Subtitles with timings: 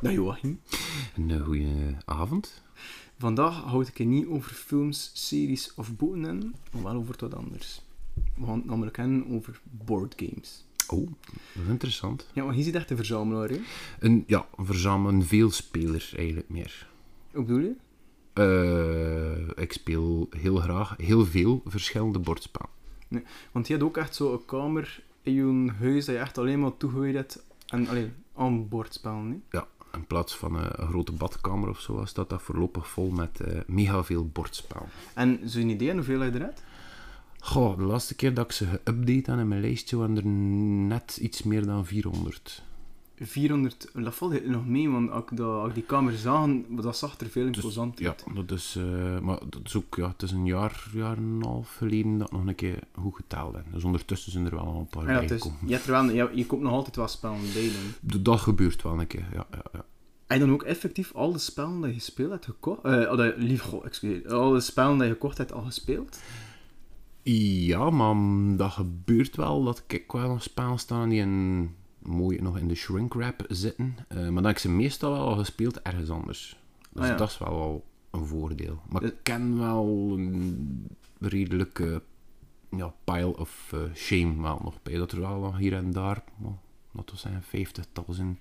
[0.00, 0.60] Dag Joachim.
[1.16, 2.62] Een uh, goede avond.
[3.18, 7.82] Vandaag houd ik het niet over films, series of boeken maar wel over wat anders.
[8.36, 10.64] We gaan het namelijk hebben over boardgames.
[10.88, 11.06] Oh,
[11.54, 12.26] dat is interessant.
[12.32, 13.60] Ja, maar je ziet echt een verzamelaar, hè?
[13.98, 16.88] Een, ja, een verzamelaar, een veelspeler eigenlijk meer.
[17.32, 17.74] Hoe bedoel je?
[18.34, 22.70] Uh, ik speel heel graag heel veel verschillende bordspellen.
[23.08, 23.22] Nee,
[23.52, 26.60] want je hebt ook echt zo een kamer in je huis dat je echt alleen
[26.60, 29.40] maar toegewijd hebt aan, alleen, aan bordspellen, nee?
[29.50, 33.60] Ja, in plaats van een grote badkamer of zo, staat dat voorlopig vol met uh,
[33.66, 34.88] mega veel bordspellen.
[35.14, 36.62] En zo'n idee, hoeveel heb je eruit?
[37.40, 41.16] Goh, de laatste keer dat ik ze geüpdate had in mijn lijstje waren er net
[41.20, 42.62] iets meer dan 400.
[43.22, 46.96] 400, dat valt nog mee, want als ik, dat, als ik die kamer zag, dat
[46.96, 48.24] zag er veel imposant dus, uit.
[48.26, 51.22] Ja, dat is, uh, maar dat is ook, ja, het is een jaar, jaar en
[51.22, 53.64] een half geleden dat nog een keer goed geteld heb.
[53.72, 56.46] Dus ondertussen zijn er wel een paar ja, bij je, hebt er wel, je, je
[56.46, 57.70] koopt nog altijd wat spellen bij
[58.00, 58.22] dan.
[58.22, 59.46] Dat gebeurt wel een keer, ja.
[59.50, 59.84] ja, ja.
[60.34, 62.84] Je dan ook effectief al de spellen die je gespeeld hebt gekocht?
[62.84, 64.34] Uh, dat, lief, goh, excuseer.
[64.34, 66.20] Al de spellen die je gekocht hebt al gespeeld?
[67.22, 72.58] Ja, maar dat gebeurt wel dat ik wel nog spellen staan die een mooi nog
[72.58, 73.96] in de shrink wrap zitten.
[74.08, 76.56] Uh, maar dan heb ik ze meestal wel al gespeeld ergens anders.
[76.92, 77.16] Dus Ah, ja.
[77.16, 78.80] dat is wel al een voordeel.
[78.88, 80.86] Maar Dus- ik ken wel een
[81.20, 82.02] redelijke
[82.70, 84.94] ja, pile of uh, shame wel nog bij.
[84.94, 86.22] Dat er wel nog hier en daar,
[86.92, 88.38] laten we zeggen, vijftigtal zijn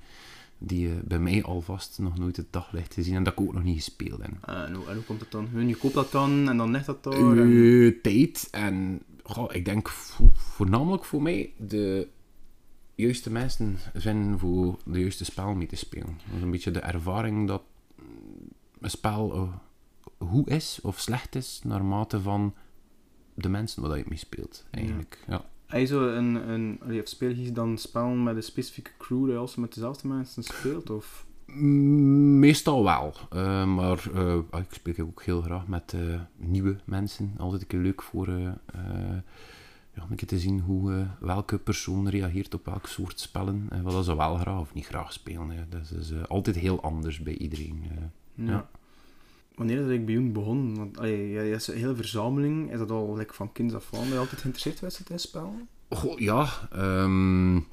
[0.57, 3.63] die uh, bij mij alvast nog nooit het daglicht gezien en dat ik ook nog
[3.63, 4.31] niet gespeeld heb.
[4.49, 5.67] Uh, en, hoe, en hoe komt het dan?
[5.67, 7.37] Je koopt dat dan en dan ligt dat daar?
[7.37, 7.99] en...
[8.01, 12.07] Tijd en goh, ik denk vo voornamelijk voor mij de
[12.99, 16.17] juiste mensen zijn voor de juiste spel mee te spelen.
[16.25, 17.61] Dat is een beetje de ervaring dat
[18.79, 19.53] een spel uh,
[20.29, 22.53] goed is of slecht is naarmate van
[23.33, 25.23] de mensen waar je mee speelt, eigenlijk.
[25.27, 25.85] Ja.
[25.85, 29.55] Zo een, een, allee, speel je dan spellen met een specifieke crew dat je als
[29.55, 30.89] met dezelfde mensen speelt?
[30.89, 31.25] Of?
[31.45, 37.33] Meestal wel, uh, maar uh, ik speel ook heel graag met uh, nieuwe mensen.
[37.37, 38.27] Altijd een keer leuk voor
[39.95, 43.67] ja, keer te zien hoe uh, welke persoon reageert op welk soort spellen.
[43.69, 45.49] En wat ze wel graag of niet graag spelen.
[45.49, 45.69] Hè.
[45.69, 47.83] Dat is uh, altijd heel anders bij iedereen.
[47.83, 48.51] Uh, ja.
[48.51, 48.69] ja.
[49.55, 50.75] Wanneer dat ik bij jou begon?
[50.75, 52.71] Want allee, je hebt een hele verzameling.
[52.71, 55.67] Is dat al like, van kinds af aan dat je altijd geïnteresseerd was in spellen?
[55.89, 57.65] Goh, ja, um,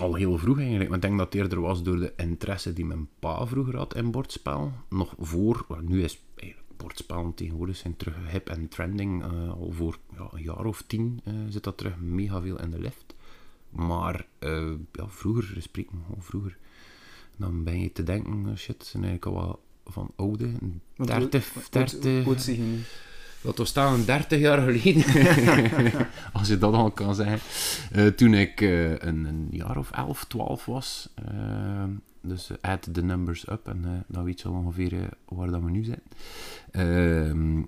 [0.00, 0.88] al heel vroeg eigenlijk.
[0.88, 3.94] Maar ik denk dat het eerder was door de interesse die mijn pa vroeger had
[3.94, 4.72] in bordspel.
[4.88, 6.22] Nog voor, well, nu is
[6.82, 9.24] bordspellen tegenwoordig zijn terug hip en trending.
[9.24, 12.70] Uh, al voor ja, een jaar of tien uh, zit dat terug mega veel in
[12.70, 13.14] de lift.
[13.70, 16.56] Maar uh, ja, vroeger, spreek me gewoon vroeger,
[17.36, 20.52] dan ben je te denken, shit, zijn eigenlijk al wel van oude,
[20.96, 22.24] 30, 30...
[22.24, 22.78] Hoe zie je nu?
[23.42, 25.04] Dat was staan 30 jaar geleden,
[26.32, 28.16] als je dat al kan zeggen.
[28.16, 31.08] Toen ik een, een, jaar of 11, 12 was.
[32.20, 35.84] Dus add the numbers up en dan weet je al ongeveer waar dat we nu
[35.84, 36.02] zijn.
[36.70, 37.62] Ehm,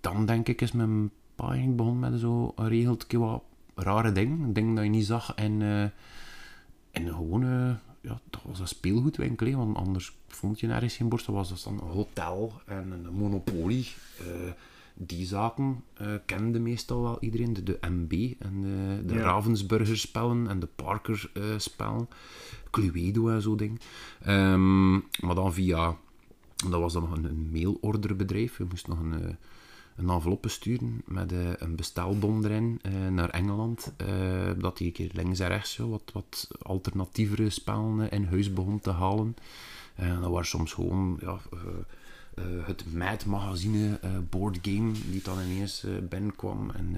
[0.00, 3.42] dan denk ik is mijn pa begonnen met zo regeld wat
[3.74, 4.40] rare dingen.
[4.40, 5.62] Een ding dat je niet zag en,
[6.90, 11.26] en gewoon ja, dat was een speelgoedwinkel, want anders vond je nergens geen borst.
[11.26, 13.88] Dat was dus dan een hotel en een monopolie.
[14.98, 17.52] Die zaken uh, kende meestal wel iedereen.
[17.52, 19.22] De, de MB en de, de Ja.
[19.22, 22.08] Ravensburger spellen en de Parker uh, spellen.
[22.70, 23.80] Cluedo en zo ding.
[24.22, 25.96] Ehm, maar dan via...
[26.70, 28.58] Dat was dan nog een, een mailorderbedrijf.
[28.58, 29.28] Je moest nog een, uh,
[29.96, 32.80] een enveloppe sturen met uh, een bestelbon erin
[33.10, 33.92] naar Engeland.
[34.58, 38.80] Dat die een keer links en rechts zo, wat, wat alternatievere spellen in huis begon
[38.80, 39.36] te halen.
[40.00, 41.38] Uh, dat was soms gewoon ja,
[42.38, 46.70] uh, het Mad magazine boardgame die dan ineens binnenkwam.
[46.70, 46.96] En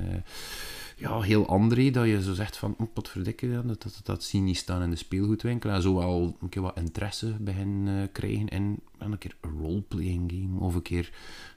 [0.97, 4.25] ja, heel andere, dat je zo zegt van, oh, wat verdikken, dat, dat, dat, dat
[4.25, 5.71] zie je niet staan in de speelgoedwinkel.
[5.71, 10.32] En zo wel een keer wat interesse bij hen krijgen in een keer een roleplaying
[10.32, 11.10] game of een keer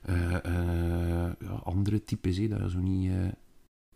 [0.09, 3.15] uh, uh, ja, andere types, hè, dat je zo niet uh,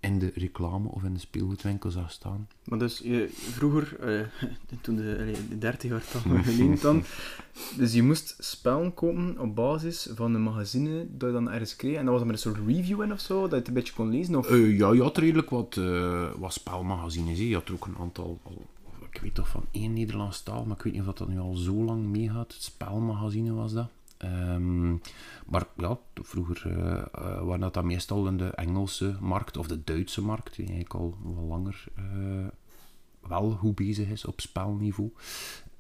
[0.06, 2.48] in de reclame of in de speelgoedwinkel zag staan.
[2.64, 3.98] Maar dus je, vroeger,
[4.82, 7.04] toen de, de 30 jaar geleden dan,
[7.78, 11.98] dus je moest spellen kopen op basis van een magazine dat je dan ergens kreeg.
[11.98, 13.74] En dat was dan met een soort review in of zo, dat je het een
[13.74, 14.36] beetje kon lezen?
[14.36, 14.50] Of?
[14.50, 15.80] ja, je had redelijk wat,
[16.38, 17.38] wat spelmagazines.
[17.38, 17.44] Hè.
[17.44, 18.66] Je had er ook een aantal al,
[19.12, 21.56] ik weet toch van één Nederlands taal, maar ik weet niet of dat nu al
[21.56, 22.54] zo lang meegaat.
[22.54, 23.90] Het spelmagazine was dat.
[24.18, 25.02] Um,
[25.46, 27.06] maar ja, vroeger uh, uh,
[27.42, 31.18] waren dat dan meestal in de Engelse markt of de Duitse markt, die eigenlijk al
[31.24, 32.48] wel langer uh,
[33.20, 35.12] wel goed bezig is op spelniveau.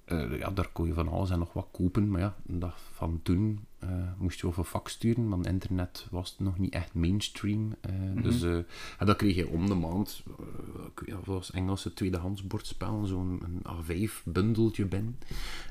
[0.06, 2.10] Eh, ja, daar kon je van alles en nog wat kopen.
[2.10, 6.58] Maar ja, dat van toen eh, moest je over fax sturen, want internet was nog
[6.58, 7.76] niet echt mainstream.
[7.82, 7.92] eh,
[8.24, 8.56] Dus eh,
[8.98, 13.06] en dat kreeg je om de maand, ik weet niet, dat was Engelse tweedehands bordspel,
[13.06, 15.18] zo'n een A5-bundeltje binnen.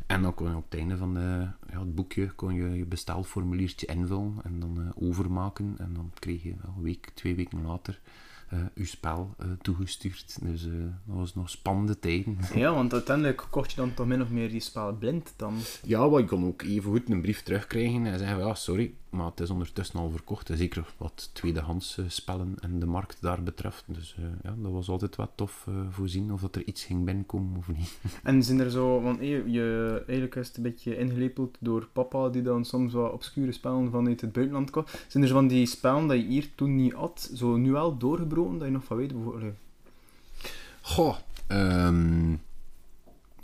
[0.06, 2.86] En dan kon je op het einde van de, ja, het boekje kon je je
[2.86, 5.74] bestelformuliertje invullen en dan overmaken.
[5.78, 8.00] En dan kreeg je een week, twee weken later
[8.48, 10.38] eh je spel eh, toegestuurd.
[10.42, 10.72] Dus eh,
[11.04, 12.38] dat was nog spannende tijden.
[12.54, 15.56] Ja, want uiteindelijk kocht je dan toch min of meer die spel blind dan.
[15.82, 19.26] Ja, maar je kon ook even goed een brief terugkrijgen en zeggen: ja, sorry, maar
[19.26, 20.50] het is ondertussen al verkocht.
[20.50, 23.84] En Zeker wat tweedehands eh, spellen en de markt daar betreft.
[23.86, 27.04] Dus eh, ja, dat was altijd wat tof eh, voorzien of dat er iets ging
[27.04, 27.98] binnenkomen of niet.
[28.22, 32.42] En zijn er zo, want je eigenlijk is het een beetje ingelepeld door papa, die
[32.42, 35.04] dan soms wat obscure spellen vanuit het buitenland kocht.
[35.08, 37.96] Zijn er zo van die spellen dat je hier toen niet had, zo nu wel
[37.96, 39.12] doorgebroken, dat je nog van weet?
[39.12, 39.54] bijvoorbeeld-
[40.80, 41.16] Goh,
[41.46, 42.34] ehm,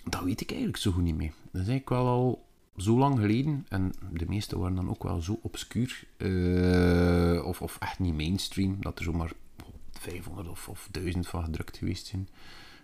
[0.05, 1.33] dat weet ik eigenlijk zo goed niet meer.
[1.53, 2.45] Dat is eigenlijk wel al
[2.81, 3.67] zo lang geleden.
[3.69, 6.05] En de meeste waren dan ook wel zo obscuur.
[6.17, 8.77] eh, of, of echt niet mainstream.
[8.81, 9.33] Dat er zomaar
[9.93, 12.29] 500 of, of 1000 van gedrukt geweest zijn.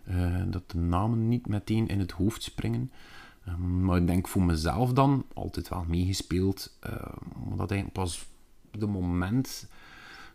[0.05, 2.91] eh, dat de namen niet meteen in het hoofd springen.
[3.45, 6.77] Ehm, maar ik denk voor mezelf dan altijd wel meegespeeld.
[6.81, 6.93] eh,
[7.49, 8.27] maar dat eigenlijk pas
[8.71, 9.69] de moment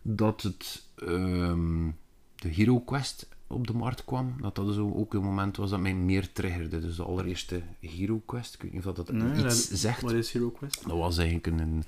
[0.02, 1.90] dat het ehm,
[2.36, 5.80] de Hero Quest op de markt kwam, dat dat zo ook een moment was dat
[5.80, 6.80] mij meer triggerde.
[6.80, 10.02] Dus de allereerste Hero Quest, ik weet niet of dat Nee, iets dat- zegt.
[10.02, 10.84] Wat is Hero Quest?
[10.88, 11.84] Dat was eigenlijk een,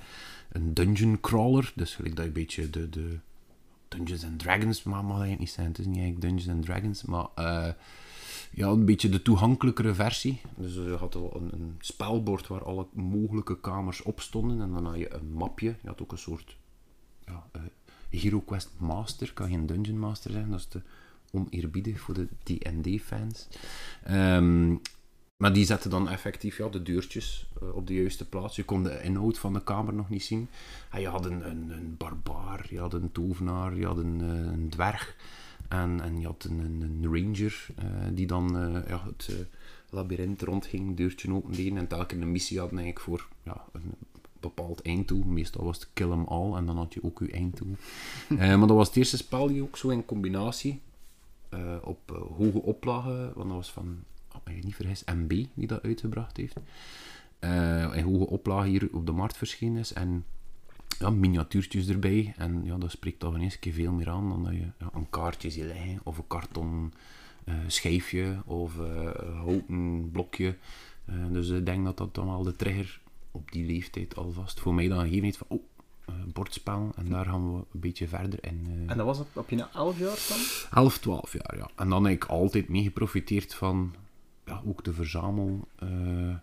[0.51, 3.17] een dungeon crawler, dus gelijk dat je een beetje de, de
[3.87, 7.03] Dungeons and Dragons, maar mag eigenlijk niet zijn, het is niet eigenlijk Dungeons and Dragons,
[7.03, 7.73] maar eh,
[8.51, 10.41] ja, een beetje de toegankelijkere versie.
[10.55, 14.85] Dus je had al een, een spelbord waar alle mogelijke kamers op stonden en dan
[14.85, 16.57] had je een mapje, je had ook een soort
[17.25, 17.61] ja, eh,
[18.19, 20.81] Hero Quest Master, kan geen Dungeon Master zijn, dat is te
[21.33, 23.47] oneerbiedig voor de D&D-fans.
[24.03, 24.75] Ehm,
[25.37, 28.55] maar die zetten dan effectief ja, de deurtjes eh, op de juiste plaats.
[28.55, 30.47] Je kon de inhoud van de kamer nog niet zien.
[30.91, 34.51] En je had een, een, een barbaar, je had een tovenaar, je had een, eh,
[34.51, 35.15] een dwerg
[35.69, 39.47] en, en je had een, een, een ranger eh, die dan ja, het
[39.89, 43.93] labyrint rondging, deurtje opendeden en telkens een missie hadden eigenlijk voor ja, een
[44.39, 45.23] bepaald einddoel.
[45.23, 47.75] Meestal was het kill 'em all en dan had je ook je einddoel.
[48.29, 50.81] Eh, maar dat was het eerste spel die ook zo in combinatie
[51.53, 55.67] eh, op eh, hoge oplage, want dat was van, als ik niet vergis, MB die
[55.67, 56.59] dat uitgebracht heeft.
[57.95, 60.25] In hoge oplage hier op de markt verschenen is en
[60.99, 62.33] ja, miniatuurtjes erbij.
[62.37, 64.89] En ja, dat spreekt toch ineens een keer veel meer aan dan dat je ja,
[64.93, 66.93] een kaartje ziet liggen of een karton
[67.67, 70.57] schijfje of een houten blokje.
[71.31, 73.01] Dus ik denk dat dat dan wel de trigger
[73.31, 75.63] op die leeftijd alvast voor mij dan gegeven heeft van oh,
[76.33, 78.61] bordspel en daar gaan we een beetje verder in.
[78.67, 80.37] eh, En dat was op, op je 11 jaar dan?
[80.83, 81.69] 11, 12 jaar, ja.
[81.75, 83.93] En dan heb ik altijd mee geprofiteerd van
[84.45, 86.35] ja, ook de verzamel eh,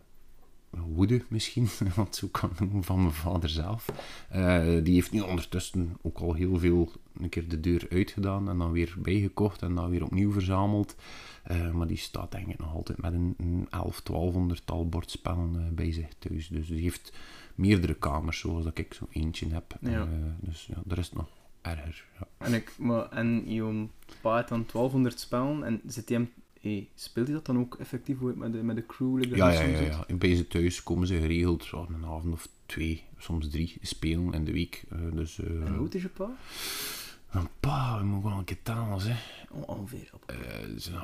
[0.71, 3.87] woede misschien, want zo kan ik noemen van mijn vader zelf.
[4.29, 8.59] Eh, die heeft nu ondertussen ook al heel veel een keer de deur uitgedaan en
[8.59, 10.97] dan weer bijgekocht en dan weer opnieuw verzameld.
[11.43, 15.57] Eh, maar die staat denk ik nog altijd met een, een 11, 1200 tal bordspellen
[15.57, 16.49] eh, bij zich thuis.
[16.49, 17.13] Dus die heeft
[17.61, 19.77] meerdere kamers, zoals dat ik zo eentje heb.
[19.81, 20.01] Ja.
[20.01, 20.09] Eh,
[20.41, 21.29] dus ja, er is nog
[21.63, 22.05] erger.
[22.19, 22.27] Ja.
[22.47, 23.87] En, ik, maar, en je
[24.21, 26.31] pa dan 1200 spellen en zit hij hem,
[26.61, 29.19] hey, speelt hij dat dan ook effectief met de, met de crew?
[29.19, 30.05] like Ja, ja, ja, ja.
[30.07, 34.33] En bij ze thuis komen ze geregeld zo een avond of twee, soms drie spelen
[34.33, 34.85] in de week.
[34.91, 36.31] Eh, dus, eh En hoe oud is je pa?
[37.31, 39.45] een pa, ik moet wel een keer talen, zeg.
[39.51, 40.11] Oh, ongeveer.
[40.13, 40.23] Op.
[40.27, 40.37] Eh,
[40.77, 41.01] Zijn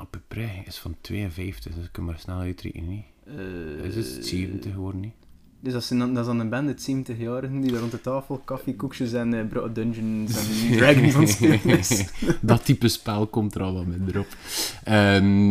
[0.64, 2.88] is van 52, dus ik kan maar snel uitrekenen.
[2.88, 3.04] niet?
[3.24, 5.00] Eh, Is het 70 geworden?
[5.00, 5.14] niet?
[5.60, 8.00] Dus dat, zijn dan, dat is dan een band uit 70-jarigen die daar rond de
[8.00, 12.04] tafel koffie, koekjes en Bro- Dungeons en Dragons spelen is.
[12.40, 14.36] dat type spel komt er al wat minder op.
[14.84, 15.48] Mijn,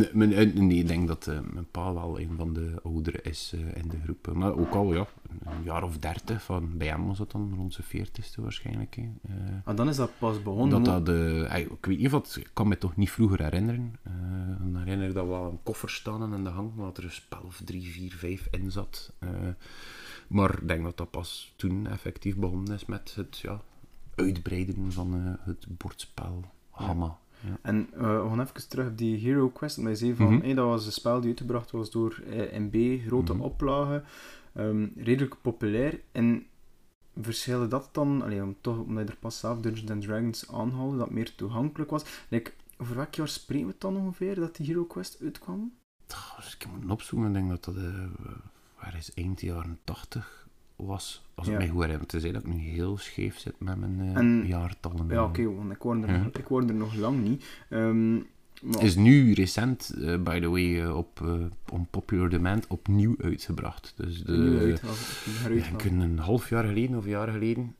[0.67, 3.89] nee, ik denk dat eh, mijn pa wel een van de ouderen is eh, in
[3.89, 4.33] de groep.
[4.33, 5.07] Maar ook al, ja,
[5.43, 6.43] een jaar of dertig.
[6.43, 8.95] Van, bij hem was dat dan rond zijn veertigste waarschijnlijk.
[8.95, 9.01] hè.
[9.01, 9.33] Eh,
[9.65, 10.83] Maar dan is dat pas begonnen.
[10.83, 13.43] dat maar- dat, eh, ik weet niet of het, ik kan me toch niet vroeger
[13.43, 13.95] herinneren.
[14.03, 14.11] Eh,
[14.59, 17.11] dan herinner ik dat we wel een koffer staan in de hang, waar er een
[17.11, 19.13] spel of drie, vier, vijf in zat.
[19.19, 19.29] Eh,
[20.27, 23.61] maar ik denk dat dat pas toen effectief begonnen is met het ja,
[24.15, 27.17] uitbreiden van het bordspel Hamma.
[27.39, 27.57] Ja.
[27.61, 29.77] En we gaan even terug op die Hero Quest.
[29.77, 30.43] Omdat je zei van, Mhm.
[30.45, 33.41] hey, dat was een spel die uitgebracht was door eh, MB, grote Mhm.
[33.41, 34.03] oplagen,
[34.55, 35.99] ehm, redelijk populair.
[36.11, 36.45] En
[37.21, 40.97] verschilde dat dan, allee, om toch, omdat je er pas zelf Dungeons and Dragons aanhaalde,
[40.97, 42.05] dat meer toegankelijk was.
[42.29, 45.73] Like, over welk jaar spreken we het dan ongeveer, dat die Hero Quest uitkwam?
[46.37, 48.05] Dus ik moet opzoeken, ik denk dat dat eh,
[48.79, 51.25] waar is eind jaren 80 was.
[51.35, 51.59] Als ik Ja.
[51.59, 54.47] mij goed herinner, te zeggen dat ik nu heel scheef zit met mijn eh, En-
[54.47, 55.07] jaartallen.
[55.07, 56.23] Ja, oké, want ik hoorde er, Ja.
[56.23, 57.45] nog, ik hoorde er nog lang niet.
[57.69, 58.19] Ehm,
[58.79, 61.21] Is nu recent, eh, by the way, eh, op
[61.71, 63.93] on popular demand opnieuw uitgebracht.
[63.95, 67.75] Dus de, ja, weet een half jaar geleden of een jaar geleden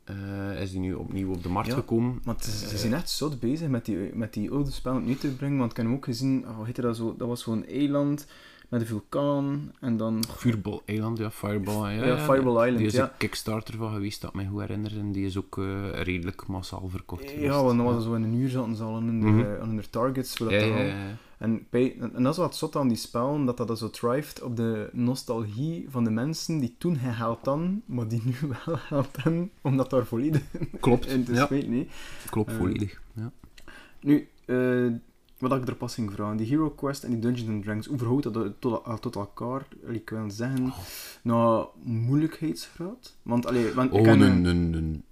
[0.62, 1.76] is die nu opnieuw op de markt Ja.
[1.76, 2.22] gekomen.
[2.40, 5.58] Is- ze zijn echt zot bezig met die, met die oude spellen nu te brengen.
[5.58, 7.16] Want ik heb hem ook gezien, oh, heette dat zo?
[7.18, 8.28] Dat was zo'n eiland
[8.70, 10.24] met een vulkaan en dan.
[10.38, 11.94] Vuurball Island, ja, Fireball.
[11.94, 13.04] Ja, Ja, Fireball Island, Die is ja.
[13.04, 14.98] een Kickstarter van geweest, dat mij goed herinner.
[14.98, 17.22] En die is ook eh, redelijk massaal verkocht.
[17.30, 17.44] geweest.
[17.46, 19.40] Ja, want dan was het zo in een uur zaten ze al aan hun, Mhm.
[19.40, 20.94] eh, aan hun targets voor dat Ja, te ja, ja.
[21.38, 24.56] En, bij, en dat is wat zot aan die spellen, dat dat zo thrived op
[24.56, 28.34] de nostalgie van de mensen die toen geld hadden, maar die nu
[28.66, 30.42] wel hebben, omdat daar volledig
[30.80, 31.88] Klopt, in te ja, nee.
[32.30, 33.02] klopt Eh, volledig.
[33.14, 33.32] Ja.
[34.00, 34.86] Nu, eh,
[35.38, 37.98] wat ik er pas ging vragen, die Hero Quest en die Dungeons and Dragons, hoe
[37.98, 39.68] verhoudt dat tot, tot elkaar?
[39.88, 40.74] Ik wil zeggen,
[41.24, 43.16] naar moeilijkheidsgraad?
[43.22, 45.04] Want, allee, want ik Oh, ken, een, een, een...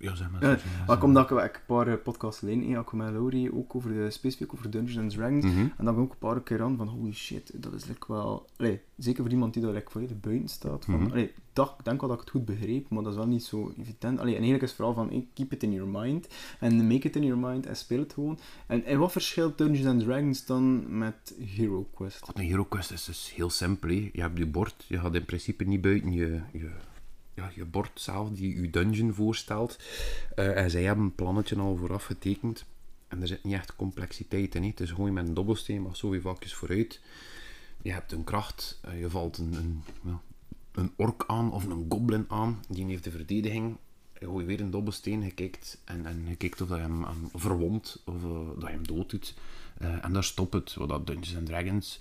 [0.00, 0.42] Ja, zeg maar.
[0.42, 3.74] Ja, zeg omdat ik, ik een paar eh, podcasts eh, had ik met Laurie ook
[3.74, 5.44] over de, specifiek over Dungeons and Dragons.
[5.44, 5.58] Mhm.
[5.58, 8.04] En dan ben ik ook een paar keer aan van holy shit, dat is like
[8.08, 8.46] wel...
[8.56, 10.84] Allee, zeker voor iemand die daar like volledig buiten staat.
[10.84, 13.18] Van, allee, ik dacht, ik denk wel dat ik het goed begreep, maar dat is
[13.18, 14.18] wel niet zo evident.
[14.18, 16.28] Allee, en eigenlijk is het vooral van, hey, keep it in your mind.
[16.60, 18.38] En make it in your mind en speel het gewoon.
[18.66, 22.30] En, en wat verschilt Dungeons and Dragons dan met Hero Quest?
[22.34, 23.90] Een Hero Quest is dus heel simpel.
[23.90, 26.70] Je hebt je bord, je gaat in principe niet buiten je, je,
[27.38, 29.78] ja, je bord zelf die je dungeon voorstelt.
[30.34, 32.64] Eh, en zij hebben een plannetje al vooraf getekend.
[33.08, 34.62] En er zit niet echt complexiteit in.
[34.62, 34.72] hè.
[34.74, 37.00] Het gewoon met een dobbelsteen, maar zo je vakjes vooruit.
[37.82, 39.82] Je hebt een kracht, eh, je valt een, een,
[40.72, 42.64] een ork aan of een goblin aan.
[42.68, 43.76] Die heeft de verdediging.
[44.18, 47.02] Je gooit weer een dobbelsteen, je kijkt en, en je kijkt of dat je hem,
[47.04, 49.34] hem verwondt of eh, dat je hem dood doet.
[49.78, 50.74] En daar stopt het.
[50.74, 52.00] Wat dat Dungeons and Dragons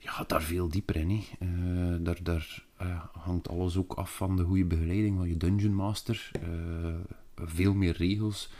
[0.00, 1.22] ja, daar veel dieper in.
[1.38, 1.48] Eh,
[2.00, 6.30] daar daar eh, hangt alles ook af van de goede begeleiding van je Dungeon Master.
[6.32, 6.94] Eh,
[7.36, 8.50] veel meer regels,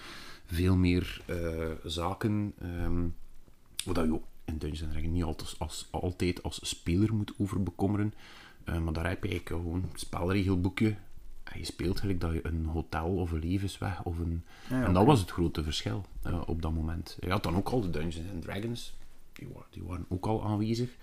[0.46, 2.52] veel meer eh, zaken.
[2.60, 3.02] ehm
[3.84, 7.62] wat je ook in Dungeons and Dragons niet altijd als, altijd als speler moet over
[7.62, 8.14] bekommeren.
[8.64, 10.96] Eh, maar daar heb je eigenlijk gewoon een spelregelboekje.
[11.44, 14.44] En je speelt gelijk dat je een hotel of een levensweg of een...
[14.68, 16.04] Ja, En dat was het grote verschil
[16.46, 17.16] op dat moment.
[17.20, 18.94] Je had dan ook al de Dungeons and Dragons.
[19.40, 20.96] Die, die waren ook al aanwezig.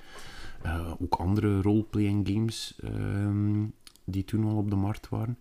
[0.61, 3.65] Eh, ook andere role-playing games ehm,
[4.03, 5.37] die toen al op de markt waren.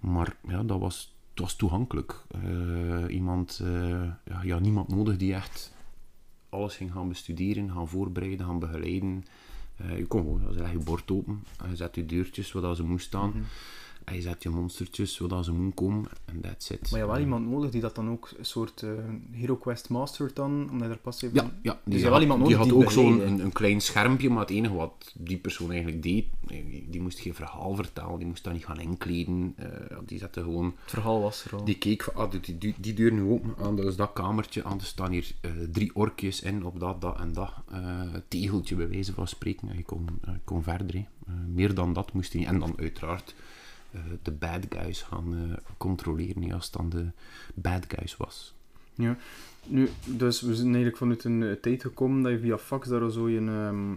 [0.00, 2.24] Maar ja, dat was, het was toegankelijk.
[2.30, 5.74] Eh, iemand, eh, ja, ja, niemand nodig die echt
[6.48, 9.24] alles ging gaan bestuderen, gaan voorbereiden, gaan begeleiden.
[9.96, 12.84] Je kon gewoon, je legt je bord open, en je zet je deurtjes waar ze
[12.84, 13.28] moest staan.
[13.28, 13.42] Mhm.
[14.14, 16.04] Je zet je monstertjes waar ze moeten komen.
[16.24, 16.80] En that's it.
[16.80, 18.90] Maar je hebt wel iemand nodig die dat dan ook een soort eh,
[19.30, 21.36] Hero Quest mastert dan, omdat je er pas even...
[21.36, 23.40] Ja, ja die, Dus hebt had, wel iemand die nodig had die ook zo'n een,
[23.40, 27.34] een klein schermpje, maar het enige wat die persoon eigenlijk deed, die, die moest geen
[27.34, 29.54] verhaal vertellen, die moest dat niet gaan inkleden.
[29.56, 31.64] eh, die zette gewoon, Het verhaal was er al.
[31.64, 34.64] die keek van, ah, die, die, die deur nu open, aan, dat is dat kamertje,
[34.64, 38.74] aan, er staan hier eh, drie orkjes in, op dat, dat en dat eh, tegeltje
[38.74, 40.94] bij wijze van spreken, en je kon, eh, kon verder.
[40.94, 41.04] hè.
[41.26, 43.44] Eh, meer dan dat moest hij, en dan uiteraard eh,
[44.22, 47.04] de bad guys gaan eh, controleren, hè, als het dan de
[47.54, 48.54] bad guys was.
[48.94, 49.16] Ja.
[49.66, 53.10] Nu, dus we zijn eigenlijk vanuit een eh, tijd gekomen dat je via fax daar
[53.10, 53.38] zo je...
[53.38, 53.94] ehm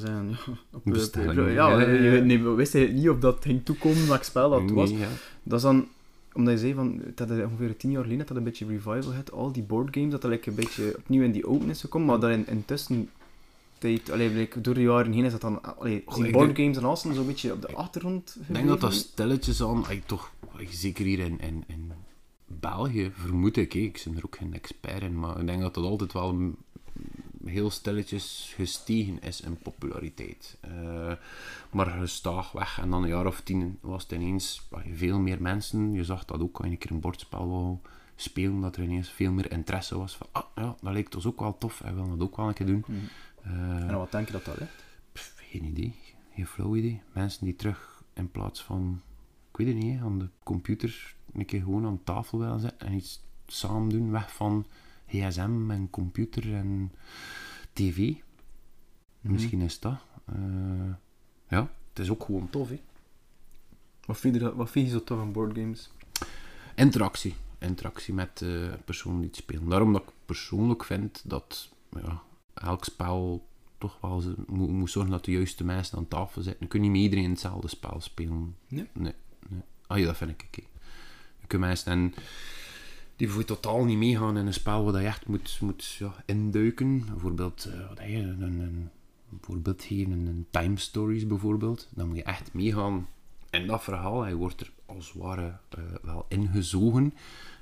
[0.00, 0.52] zeggen, ja...
[0.72, 4.50] Op, eh, Bestelling, ja, je- nee, we wisten niet of dat ging toekomen, welk spel
[4.50, 4.90] dat was.
[4.90, 5.08] Ja.
[5.42, 5.86] Dat is dan...
[6.32, 9.14] Omdat je zei van, dat het ongeveer tien jaar geleden dat dat een beetje revival
[9.14, 12.06] had, al die boardgames, dat dat like, een beetje opnieuw in die open is gekomen,
[12.06, 13.08] maar dat in, intussen
[13.78, 16.76] tijd, allee, like, door de jaren heen is dat dan, allee, Goh, die ik boardgames
[16.76, 20.32] en alles zo'n beetje op de achtergrond Ik denk dat dat stilletjes aan, toch,
[20.70, 21.92] zeker hier in, in, in
[22.46, 25.84] België, vermoed ik, ik ben er ook geen expert in, maar ik denk dat dat
[25.84, 26.54] altijd wel
[27.44, 30.56] heel stilletjes gestegen is in populariteit.
[30.60, 31.12] Eh,
[31.70, 35.92] maar gestaag weg en dan een jaar of tien was het ineens veel meer mensen.
[35.92, 37.76] Je zag dat ook als je een keer een bordspel wou
[38.16, 41.40] spelen, dat er ineens veel meer interesse was van, ah ja, dat lijkt ons ook
[41.40, 42.84] wel tof, en willen dat ook wel een keer doen.
[42.86, 42.98] Mhm.
[43.46, 44.84] Eh, En wat denk je dat dat ligt?
[45.12, 45.94] Pff, geen idee.
[46.34, 47.00] Geen flauw idee.
[47.12, 49.00] Mensen die terug in plaats van,
[49.50, 52.94] ik weet het niet, aan de computer een keer gewoon aan tafel willen zitten en
[52.94, 54.66] iets samen doen, weg van
[55.06, 56.92] gsm en computer en
[57.72, 57.98] tv.
[59.20, 59.32] Mhm.
[59.32, 59.96] Misschien is dat.
[60.24, 60.34] Eh,
[61.48, 62.80] ja, het is ook gewoon tof, hè.
[64.06, 65.90] Wat vind je, dat- wat vind je zo tof aan boardgames?
[66.74, 67.34] Interactie.
[67.58, 69.68] Interactie met de persoon die het spelen.
[69.68, 72.22] Daarom dat ik persoonlijk vind dat ja,
[72.62, 73.46] elk spel
[73.78, 76.62] toch wel moet, moet zorgen dat de juiste mensen aan tafel zitten.
[76.62, 78.56] Je kunt niet met iedereen hetzelfde spel spelen.
[78.68, 78.88] Nee?
[78.92, 79.12] Nee.
[79.48, 79.62] nee.
[79.86, 80.66] Ah ja, dat vind ik oké.
[81.40, 82.14] Je kunt mensen en
[83.16, 87.04] die totaal niet meegaan in een spel waar je echt moet, moet ja, induiken.
[87.06, 88.90] Bijvoorbeeld, eh, wat je, een, een,
[89.40, 91.88] voorbeeld geven, een, een Time Stories bijvoorbeeld.
[91.90, 93.08] Dan moet je echt meegaan
[93.50, 94.22] in dat verhaal.
[94.22, 97.14] Hij wordt er als het ware eh, wel ingezogen.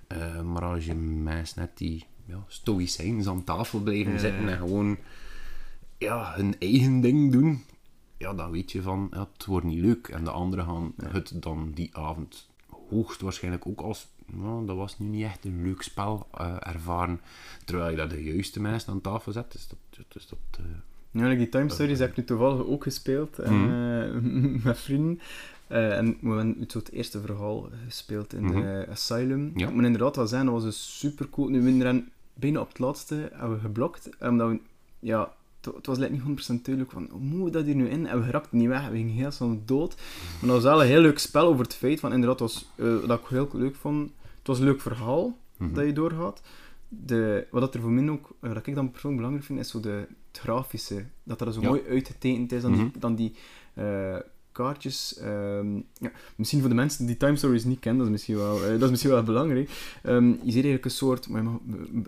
[0.06, 4.58] Eh, maar als je mensen net die ja, stoïcijns aan tafel blijven Ja, zitten en
[4.58, 4.96] gewoon
[5.98, 7.64] ja, hun eigen ding doen,
[8.16, 10.08] ja, dan weet je van, ja, het wordt niet leuk.
[10.08, 12.48] En de anderen gaan het dan die avond
[12.90, 17.20] hoogstwaarschijnlijk ook als, nou, dat was nu niet echt een leuk spel eh, ervaren.
[17.64, 20.04] Terwijl je dat de juiste mensen aan tafel zet, dus dat...
[20.08, 20.64] Dus dat eh,
[21.10, 24.58] Ja, die Time Stories heb ik nu toevallig ook gespeeld eh, Mhm.
[24.66, 25.20] met vrienden.
[25.66, 29.44] Eh, en we hebben het, zo het eerste verhaal gespeeld in de Asylum.
[29.44, 29.58] Mhm.
[29.58, 29.68] Ja.
[29.68, 31.48] Ik moet inderdaad wel zeggen, dat was super cool.
[31.48, 34.60] Nu, we hebben bijna op het laatste hebben we geblokt, omdat we,
[34.98, 38.06] ja, het, was niet 100% duidelijk van, hoe moeten we dat hier nu in?
[38.06, 39.96] En we raakten niet weg, we gingen heel snel dood.
[40.40, 43.06] Maar dat was wel een heel leuk spel over het feit van, inderdaad, was, eh,
[43.06, 45.74] dat ik heel leuk vond, het was een leuk verhaal Mhm.
[45.74, 46.42] dat je doorgaat.
[46.88, 49.70] De, wat dat er voor mij ook, eh, wat ik dan persoonlijk belangrijk vind, is
[49.70, 51.04] zo de, het grafische.
[51.22, 51.68] Dat dat zo Ja.
[51.68, 52.98] mooi uitgetekend is dan die, Mhm.
[52.98, 53.34] dan die
[53.74, 54.16] eh,
[54.54, 55.16] kaartjes.
[55.18, 58.64] ehm, ja, misschien voor de mensen die Time Stories niet kennen, dat is misschien wel,
[58.64, 59.70] eh, dat is misschien wel belangrijk.
[60.02, 61.60] Ehm, je ziet eigenlijk een soort, maar je mag,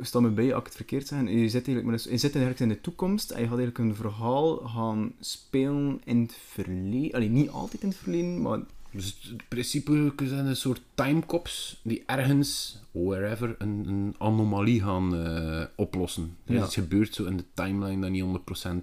[0.06, 2.68] sta me bij als ik het verkeerd zeg, je zit eigenlijk, je zit eigenlijk in
[2.68, 7.12] de toekomst en je gaat eigenlijk een verhaal gaan spelen in het verleden.
[7.12, 8.58] Allee, niet altijd in het verleden, maar
[8.90, 15.64] Dus in principe zijn een soort timecops die ergens, wherever, een, een anomalie gaan eh,
[15.76, 16.36] oplossen.
[16.44, 16.64] Ja.
[16.64, 18.82] iets gebeurd zo in de timeline dat niet 100% Ja.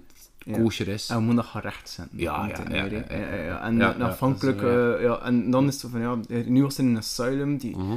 [0.52, 1.08] Kosher is.
[1.08, 2.18] En we moeten dat gaan rechtzetten.
[2.18, 3.60] Ja, Dat ja, moet ja.
[3.62, 4.94] En afhankelijk, dat ja.
[4.94, 7.76] eh, ja, en dan is het van, ja, nu was het in een asylum, die,
[7.76, 7.96] Mhm.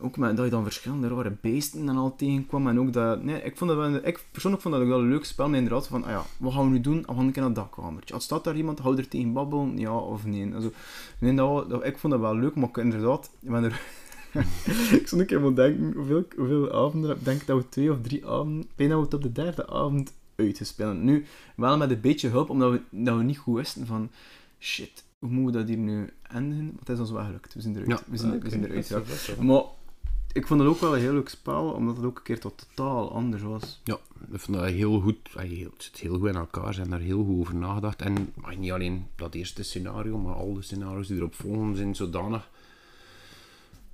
[0.00, 3.42] ook met, dat je dan verschillende rare beesten en al tegenkwam, en ook dat, nee,
[3.42, 5.86] ik vond dat wel, ik persoonlijk vond dat ook wel een leuk spel, maar inderdaad,
[5.86, 6.98] van, ah ja, wat gaan we nu doen?
[7.06, 8.14] We gaan een keer naar het dakkamertje.
[8.14, 10.54] Als staat daar iemand, hou er tegen babbelen, ja of nee?
[10.54, 10.72] Also,
[11.18, 13.80] nee dat, dat- ik vond dat wel leuk, maar ik, inderdaad, ik ben er...
[14.98, 18.26] ik stond een keer aan denken, hoeveel, hoeveel avonden, denk dat we twee of drie
[18.26, 20.96] avonden, bijna we het op de derde avond uitgespeeld.
[21.02, 21.24] Nu,
[21.56, 24.10] wel met een beetje hulp, omdat we, dat we niet goed wisten van,
[24.58, 26.66] shit, hoe moeten we dat hier nu eindigen?
[26.66, 28.64] Want het is ons wel gelukt, we zijn eruit, Ja, we zijn, we oké, zijn
[28.64, 29.40] eruit.
[29.40, 29.62] Maar
[30.32, 32.66] ik vond het ook wel een heel leuk spel, omdat het ook een keer tot
[32.74, 33.80] totaal anders was.
[33.84, 33.98] Ja,
[34.32, 35.16] ik vond dat heel goed.
[35.34, 36.74] ah, Het zit heel goed in elkaar.
[36.74, 38.02] Ze hebben daar heel goed over nagedacht.
[38.02, 41.94] En ah, niet alleen dat eerste scenario, maar al de scenario's die erop volgen zijn
[41.94, 42.50] zodanig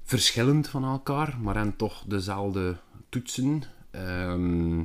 [0.02, 2.76] verschillend van elkaar, maar en toch dezelfde
[3.08, 3.62] toetsen.
[3.90, 4.82] Ehm,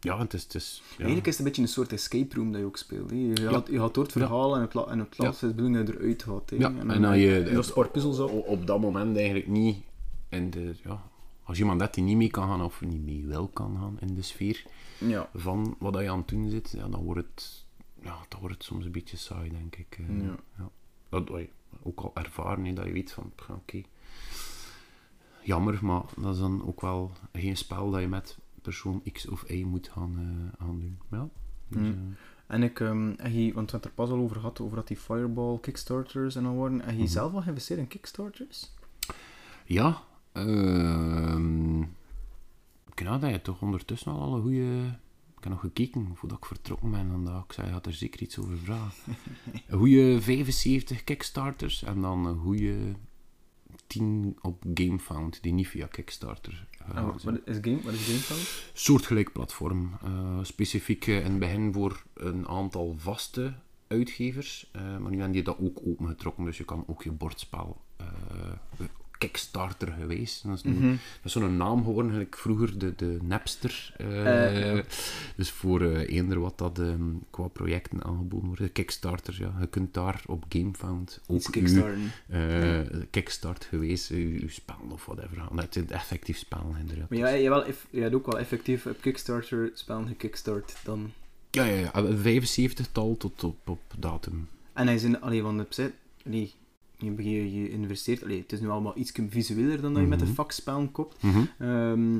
[0.00, 0.42] ja, het is...
[0.42, 0.96] Het is ja.
[0.96, 3.10] Eigenlijk is het een beetje een soort escape room dat je ook speelt.
[3.10, 5.56] Je, gaat, je gaat door het verhaal en het, la- en het laatste is de
[5.62, 6.50] bedoeling dat je eruit gaat.
[6.50, 8.66] Ja, dan- en dan je- en is een paar puzzels op.
[8.66, 9.76] dat moment eigenlijk niet
[10.28, 10.74] in de...
[10.84, 11.02] Ja,
[11.42, 14.14] als iemand dat die niet mee kan gaan of niet mee wil kan gaan in
[14.14, 14.64] de sfeer
[15.34, 17.64] van wat dat je aan het doen zit, ja, dan wordt het,
[18.02, 19.98] ja, dan wordt het soms een beetje saai, denk ik.
[19.98, 20.04] eh.
[20.58, 20.70] Ja.
[21.08, 21.48] Dat je
[21.82, 23.80] ook al ervaren, hè, dat je weet van, oké,
[25.42, 28.36] jammer, maar dat is dan ook wel geen spel dat je met
[28.68, 30.98] persoon X of Y moet gaan, eh, gaan doen.
[31.10, 31.28] Ja,
[31.68, 31.86] dus, Mm.
[31.92, 32.16] eh,
[32.54, 34.88] En ik, en je, want we hebben het er pas al over gehad, over dat
[34.88, 36.80] die Fireball Kickstarters en al worden.
[36.80, 37.10] En je Mhm.
[37.10, 38.70] zelf al geïnvesteerd in Kickstarters?
[39.64, 40.02] ja,
[40.32, 44.98] ehm ik weet dat je toch ondertussen al een goede...
[45.36, 47.94] Ik heb nog gekeken voordat ik vertrokken ben, en dat ik zei, je had er
[47.94, 49.16] zeker iets over vragen.
[49.68, 52.76] een goede 75 Kickstarters en dan een goede
[53.86, 56.66] 10 op GameFound, die niet via Kickstarter.
[56.96, 58.70] Oh, wat is Game, wat is GameFound?
[58.72, 59.98] soortgelijk platform.
[60.02, 63.54] eh, specifiek eh, in het begin voor een aantal vaste
[63.86, 64.68] uitgevers.
[64.72, 67.80] eh, maar nu hebben die dat ook opengetrokken, dus je kan ook je bordspel
[69.18, 70.42] Kickstarter geweest.
[70.46, 70.72] Dat is, dat
[71.24, 73.94] is zo'n naam geworden, eigenlijk vroeger de, de Napster.
[73.96, 74.84] eh, Eh.
[75.36, 78.72] Dus voor eh, eender wat dat ehm, qua projecten aangeboden wordt.
[78.72, 79.52] Kickstarter, ja.
[79.60, 82.10] Je kunt daar op GameFound ook kickstarten.
[83.10, 85.42] kickstart geweest, uw spel of whatever.
[85.54, 87.08] Dat is effectief spel, inderdaad.
[87.10, 91.12] Maar ja, je, wel, je hebt ook wel effectief op Kickstarter spellen gekickstart dan.
[91.50, 91.94] Ja, ja, ja.
[91.94, 94.48] Een 75-tal tot op, op datum.
[94.72, 95.66] En hij is in, allee, van de
[96.24, 96.54] allee,
[96.98, 100.18] je, je, je investeert, allee, het is nu allemaal iets visueler dan dat je met
[100.18, 100.28] Mhm.
[100.28, 101.16] de vakspellen koopt.
[101.58, 102.12] Ehm,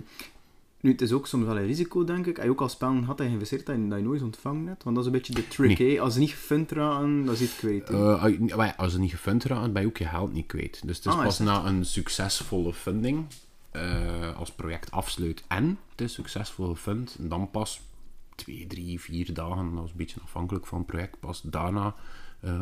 [0.81, 2.37] nu, het is ook soms wel een risico, denk ik.
[2.37, 4.83] Als je ook al spellen had je geïnvesteerd dat je, dat je nooit ontvangen hebt.
[4.85, 6.01] Want dat is een beetje de trick, hè.
[6.01, 7.91] Als ze niet gefund raken, dan zit je het kwijt.
[8.01, 10.33] Eh, als je- maar ja, als je niet gefund raakt, ben je ook je geld
[10.33, 10.81] niet kwijt.
[10.87, 13.27] Dus het is Ah, pas is na een succesvolle funding,
[13.71, 17.81] eh, als project afsluit en het is succesvol gefund, dan pas
[18.35, 21.95] twee, drie, vier dagen, dat is een beetje afhankelijk van het project, pas daarna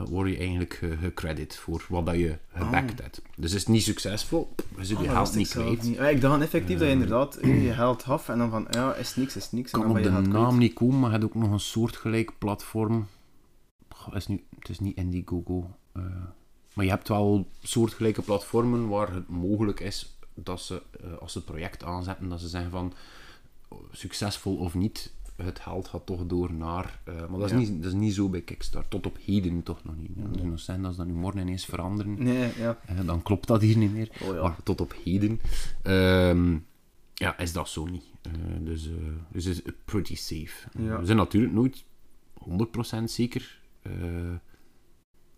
[0.09, 3.23] word je eigenlijk ge- gecredit voor wat dat je gebackt hebt.
[3.37, 5.83] Dus is het niet succesvol, is je Ah, je geld ik niet kwijt.
[5.83, 5.97] niet.
[5.97, 8.95] Ja, ik dacht effectief dat je inderdaad eh, je geld af en dan van, ja,
[8.95, 9.73] is niks, is niks.
[9.73, 10.57] En kan dan op de naam kwijt.
[10.59, 13.07] niet komen, maar je hebt ook nog een soortgelijk platform.
[13.89, 15.71] Goh, is nu, het is niet Indiegogo.
[15.93, 16.03] eh
[16.75, 21.39] maar je hebt wel soortgelijke platformen waar het mogelijk is dat ze, eh, als ze
[21.39, 22.93] het project aanzetten, dat ze zeggen van
[23.69, 27.01] oh, succesvol of niet, het geld gaat toch door naar...
[27.05, 27.57] eh, maar dat is, Ja.
[27.57, 28.91] niet, dat is niet zo bij Kickstarter.
[28.91, 30.11] Tot op heden toch nog niet.
[30.51, 32.23] Het zijn dat ze dat nu morgen ineens veranderen.
[32.23, 32.79] Nee, ja.
[32.87, 34.09] Eh, dan klopt dat hier niet meer.
[34.23, 34.43] Oh ja.
[34.43, 35.41] Maar tot op heden.
[35.83, 36.57] Ehm,
[37.15, 38.05] ja, is dat zo niet.
[38.23, 38.89] Eh, dus,
[39.31, 40.69] dus is pretty safe.
[40.79, 40.99] Ja.
[41.01, 41.85] We zijn natuurlijk nooit
[42.35, 43.93] 100% zeker eh,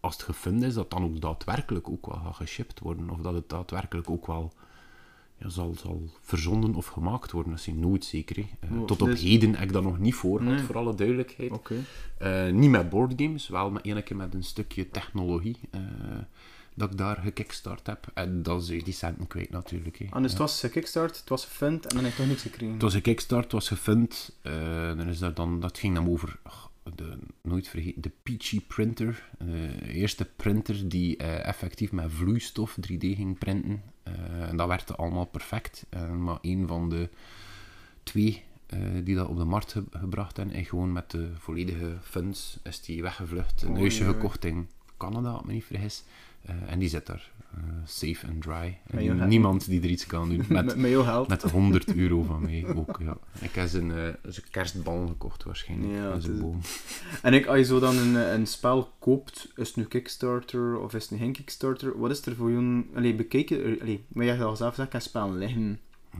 [0.00, 3.10] als het gevonden is dat dan ook daadwerkelijk ook wel gaat geshipped worden.
[3.10, 4.52] Of dat het daadwerkelijk ook wel
[5.40, 7.52] ja, zal, zal verzonden of gemaakt worden.
[7.52, 8.36] Dat is nooit zeker.
[8.60, 10.58] Eh, tot op heden heb ik dat nog niet voor Nee.
[10.58, 11.52] voor alle duidelijkheid.
[12.18, 15.80] Eh, niet met boardgames, wel met één keer met een stukje technologie eh,
[16.74, 18.06] dat ik daar gekickstart heb.
[18.14, 19.98] En dat is die centen kwijt natuurlijk.
[19.98, 20.06] hè.
[20.12, 22.42] En dus het was een kickstart, het was gefund en dan heb je toch niks
[22.42, 22.72] gekregen.
[22.72, 24.36] Het was een kickstart, het was gefund.
[24.96, 26.38] dan is dat, dan, dat ging dan over,
[26.94, 29.28] de, nooit vergeten, de Peachy printer.
[29.38, 33.82] De eerste printer die eh, effectief met vloeistof 3D ging printen.
[34.02, 35.86] Eh, en dat werkte allemaal perfect.
[35.88, 37.08] Eh, maar een van de
[38.02, 38.42] twee
[39.04, 42.80] die dat op de markt ge- gebracht hebben, en gewoon met de volledige funds is
[42.80, 43.62] die weggevlucht.
[43.62, 46.04] Een huisje gekocht in Canada, als ik me niet vergis.
[46.66, 47.30] En die zit daar,
[47.84, 48.78] safe and dry.
[49.02, 50.36] Je- En niemand die er iets kan doen.
[50.36, 51.28] met, Met, met, met jouw geld.
[51.28, 53.16] met 100 euro van mij ook, ja.
[53.40, 55.92] Ik heb zijn, eh, zijn kerstbal gekocht waarschijnlijk.
[55.92, 56.60] Ja, zijn boom.
[57.22, 60.78] En ik, als je zo dan een, eh, een spel koopt, is het nu Kickstarter
[60.78, 61.98] of is het nu geen Kickstarter?
[61.98, 62.86] Wat is er voor jou...
[62.94, 63.78] Allee, bekijk je...
[63.80, 65.78] Allee, maar jij hebt al zelf gezegd, ik spellen liggen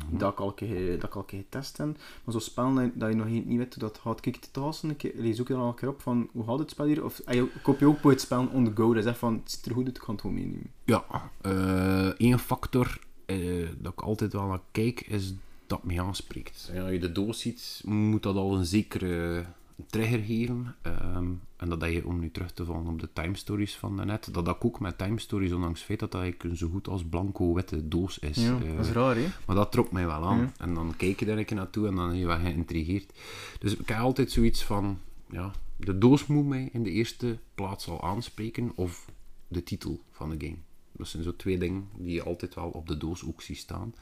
[0.09, 0.19] Mhm.
[0.19, 1.87] dat ik al een keer, dat ik al een keer getest heb.
[1.87, 4.35] Maar zo'n spel dat, je- dat je nog niet niet weet hoe dat gaat, kijk
[4.35, 6.59] je het al eens een keer, je dan al een keer op van hoe gaat
[6.59, 7.05] het spel hier?
[7.05, 9.33] Of ah, je- koop je ook voor het spel on the go, dat zegt van
[9.43, 10.71] het ziet er goed uit, ik kan het gewoon meenemen.
[10.85, 11.05] Ja,
[11.41, 15.35] eh één factor eh, dat ik altijd wel naar kijk, is
[15.67, 16.71] dat mij aanspreekt.
[16.73, 19.45] Ja, als je de doos ziet, moet dat al een zekere
[19.87, 20.75] trigger geven.
[20.83, 23.97] Ehm, en dat dat je, om nu terug te vallen op de time stories van
[23.97, 26.57] daarnet, dat dat ik ook met time stories, ondanks het feit dat dat eigenlijk een
[26.59, 28.37] zo goed als blanco witte doos is.
[28.37, 29.27] Ja, Eh, dat is raar, hè?
[29.47, 30.39] Maar dat trok mij wel aan.
[30.39, 30.53] Ja.
[30.59, 33.13] En dan kijk je daar een keer naartoe en dan ben je wel geïntrigeerd.
[33.59, 34.99] Dus ik heb altijd zoiets van...
[35.31, 38.73] Ja, de doos moet mij in de eerste plaats al aanspreken.
[38.75, 39.07] Of
[39.49, 40.57] de titel van de game.
[40.93, 43.95] Dat zijn zo twee dingen die je altijd wel op de doos ook ziet staan.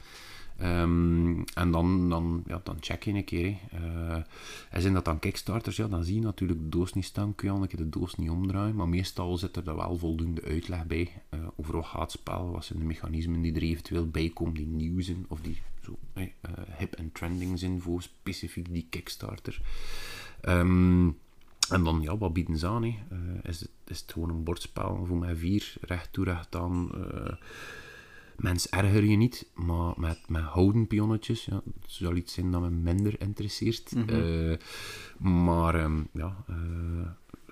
[0.59, 3.57] Ehm, en dan, dan, ja, dan check je een keer.
[4.71, 7.35] en zijn dat dan kickstarters, ja, dan zie je natuurlijk de doos niet staan.
[7.35, 8.75] Kun je al een keer de doos niet omdraaien.
[8.75, 11.23] Maar meestal zit er wel voldoende uitleg bij.
[11.29, 14.67] eh, over wat gaat spel, wat zijn de mechanismen die er eventueel bij komen, die
[14.67, 15.25] nieuw zijn.
[15.29, 16.27] Of die zo, eh,
[16.79, 19.61] hip en trending zijn voor specifiek die kickstarter.
[20.41, 21.11] Ehm,
[21.69, 22.85] en dan, ja, wat bieden ze aan?
[23.43, 26.91] is, het, is het gewoon een bordspel voor mij vier, recht toe, recht aan.
[28.37, 32.61] Mens erger je niet, maar met, met houden pionnetjes, ja, dat zal iets zijn dat
[32.61, 33.93] me minder interesseert.
[34.07, 34.57] Eh,
[35.19, 37.09] maar ehm, ja, eh,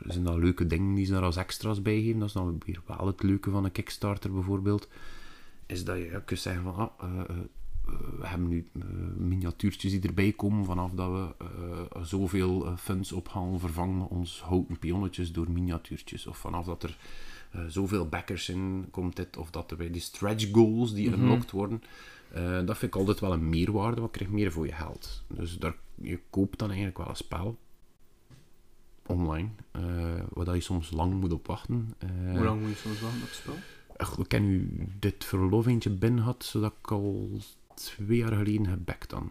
[0.06, 2.18] zijn dat leuke dingen die ze daar als extra's bij geven?
[2.18, 4.88] Dat is dan weer wel het leuke van een Kickstarter bijvoorbeeld.
[5.66, 7.36] Is dat je ja, kunt zeggen van, ah, eh,
[8.18, 8.66] we hebben nu
[9.16, 11.46] miniatuurtjes die erbij komen vanaf dat we
[12.02, 16.26] zoveel funds ophalen, vervangen we ons houten pionnetjes door miniatuurtjes.
[16.26, 16.96] Of vanaf dat er
[17.54, 21.50] eh, zoveel backers in komt dit, of dat er bij die stretch goals die unlocked
[21.50, 21.82] worden.
[22.32, 25.22] Eh, dat vind ik altijd wel een meerwaarde, want je krijgt meer voor je geld.
[25.28, 27.56] Dus daar, je koopt dan eigenlijk wel een spel
[29.06, 29.82] online, eh,
[30.32, 31.94] waar dat je soms lang moet op wachten.
[31.98, 33.54] Eh, Hoe lang moet je soms wachten op het spel?
[33.96, 37.30] Ach, Ik ken nu dit verlovingje binnen had, zodat ik al
[37.74, 39.30] twee jaar geleden gebackt dan.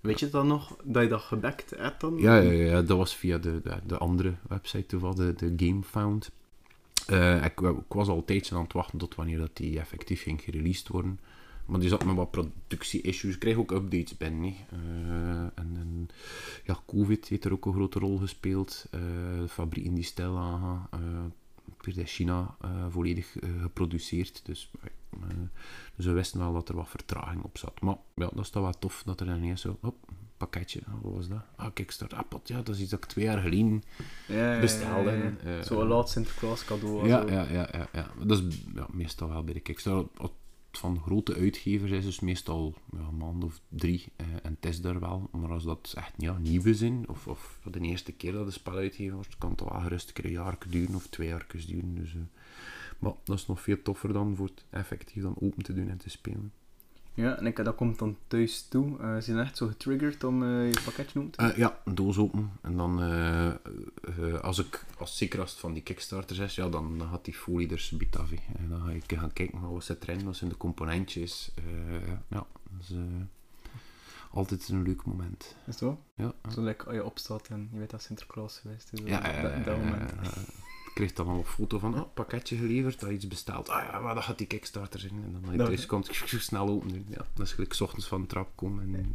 [0.00, 2.16] Weet je dan nog, dat je dat gebackt hebt dan?
[2.16, 6.30] Ja, ja, ja, dat was via de, de, de andere website toevallig, de, de GameFound.
[7.06, 10.40] Eh, ik, ik was al een aan het wachten tot wanneer dat die effectief ging
[10.40, 11.20] gereleased worden.
[11.66, 13.34] Maar die zat met wat productie-issues.
[13.34, 14.42] Ik kreeg ook updates binnen.
[14.42, 14.54] hè.
[14.70, 16.08] Eh, en, en
[16.64, 18.86] ja, COVID heeft er ook een grote rol gespeeld.
[18.90, 19.00] Eh,
[19.40, 20.86] de fabrieken die stil aangaan.
[20.90, 21.00] eh
[21.80, 22.56] werd in China
[22.88, 24.40] volledig geproduceerd.
[24.44, 24.70] Dus,
[25.96, 27.80] dus we wisten wel dat er wat vertraging op zat.
[27.80, 29.78] Maar ja, dat is toch wel tof dat er dan ineens zo...
[30.36, 31.42] pakketje, wat was dat?
[31.56, 33.82] Ah, Kickstarter, ah, pot, ja, dat is iets dat ik twee jaar geleden
[34.28, 35.10] Ja, bestelde.
[35.10, 35.58] ja, ja.
[35.58, 37.06] Eh, Zo een laat Sinterklaas cadeau.
[37.08, 38.10] ja, ja, ja, ja, ja.
[38.24, 40.30] Dat is ja, meestal wel bij de Kickstarter.
[40.72, 44.04] Van grote uitgevers is dus meestal ja, een maand of drie.
[44.16, 45.28] eh, en het is er wel.
[45.32, 48.74] Maar als dat echt ja, nieuwe zijn, of, of de eerste keer dat een spel
[48.74, 51.94] uitgegeven wordt, kan het wel gerust een jaar duren of twee jaar duren.
[51.94, 52.20] Dus, eh,
[52.98, 55.96] maar dat is nog veel toffer dan voor het effectief dan open te doen en
[55.98, 56.52] te spelen.
[57.16, 58.98] Ja, en ik, dat komt dan thuis toe.
[59.00, 61.50] Eh ze zijn echt zo getriggerd om eh, je pakketje open te doen.
[61.50, 62.50] Eh, ja, een doos open.
[62.62, 63.00] En dan,
[64.42, 67.34] als ik, als, zeker als het van die Kickstarters is, ja, dan, dan gaat die
[67.34, 68.30] folie er subiet af.
[68.30, 68.36] hè.
[68.58, 71.50] En dan ga ik gaan kijken, wat zit erin, wat zijn de componentjes.
[72.28, 72.94] Ja, dat is
[74.30, 75.42] altijd een leuk moment.
[75.42, 76.02] Is het wel?
[76.14, 79.00] Ja, Zo lekker als je opstaat en je weet dat Sinterklaas geweest is.
[79.04, 80.12] ja, dat, eh, dat moment.
[80.96, 83.68] Kreeg dan al een foto van, oh, pakketje geleverd, dat iets besteld.
[83.68, 85.12] Ah ja, maar dat gaat die Kickstarter zijn.
[85.12, 86.10] En dan als je Dat- thuis komt,
[86.42, 87.06] snel open doen.
[87.08, 88.94] Ja, dat is gelijk 's ochtends van de trap komen.
[88.94, 89.14] En...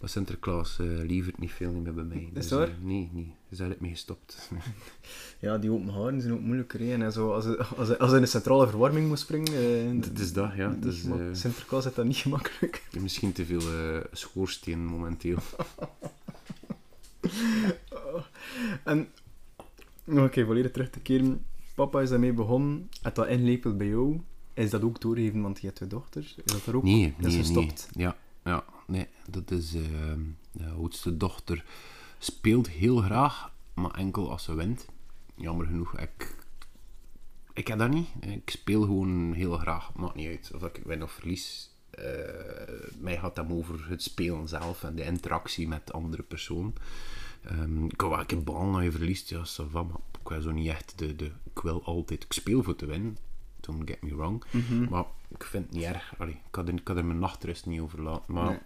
[0.00, 2.28] Maar Sinterklaas eh levert niet veel meer bij mij.
[2.34, 3.34] Is Dus, eh, nee, nee.
[3.48, 4.50] Is daar het mee gestopt.
[5.38, 6.80] Ja, die open haren zijn ook moeilijker.
[6.80, 6.92] hè.
[7.04, 10.32] En zo, als, hij- als, als in de centrale verwarming moet springen, eh, Het is
[10.32, 10.76] dat, ja.
[10.84, 10.90] eh,
[11.32, 12.82] Sinterklaas heeft dat niet gemakkelijk.
[13.00, 13.60] misschien te veel
[14.12, 15.38] schoorsteen momenteel.
[18.84, 19.08] En
[20.04, 21.44] nog een keer volledig terug te keren.
[21.74, 22.88] Papa is daarmee begonnen.
[23.02, 24.20] Het dat inlepelt bij jou.
[24.54, 26.34] Is dat ook doorgegeven, want je hebt twee dochters?
[26.44, 27.42] Is dat er ook Nee, dat is nee.
[27.42, 27.88] gestopt?
[27.92, 29.06] Ja, ja, nee.
[29.30, 29.74] Dat is...
[29.74, 29.82] eh,
[30.52, 31.64] de oudste dochter
[32.18, 34.86] speelt heel graag, maar enkel als ze wint.
[35.34, 36.38] Jammer genoeg, ik...
[37.52, 38.08] Ik heb dat niet.
[38.20, 39.94] Ik speel gewoon heel graag.
[39.94, 41.70] Maakt niet uit of ik win of verlies.
[41.90, 42.04] Eh,
[42.98, 46.22] mij gaat het over het spelen zelf en de interactie met andere
[47.42, 47.74] personen.
[47.76, 50.40] Ehm, ik wel een keer bal naar je verliest, ja, ça va, maar ik wil
[50.40, 51.24] zo niet echt de, de...
[51.54, 52.24] Ik wil altijd...
[52.24, 53.16] Ik speel voor te winnen,
[53.60, 54.44] don't get me wrong.
[54.90, 56.14] Maar ik vind het niet erg.
[56.18, 58.32] Allee, ik, had er, ik had er mijn nachtrust niet over laten.
[58.34, 58.58] Maar Nee.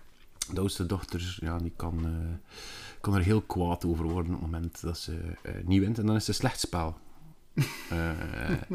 [0.54, 2.54] de oudste dochter, ja, die kan, eh,
[3.00, 5.98] kan er heel kwaad over worden op het moment dat ze eh, niet wint.
[5.98, 6.96] En dan is het een slecht spel.
[7.90, 8.08] Eh,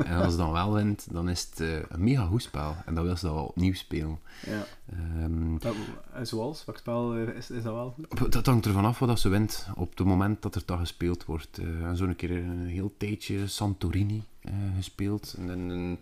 [0.05, 2.75] en als ze dan wel wint, dan is het eh, een mega goed spel.
[2.85, 4.19] En dan wil ze dat wel opnieuw spelen.
[4.45, 4.65] Ja.
[4.91, 5.75] Ehm, Dat-
[6.13, 6.65] en zoals?
[6.65, 7.95] Welk spel eh, is, is dat wel
[8.29, 11.57] dat hangt ervan af wat ze wint op het moment dat er dat gespeeld wordt.
[11.57, 15.35] Eh en zo een keer een heel tijdje Santorini eh, gespeeld.
[15.37, 15.99] En dan een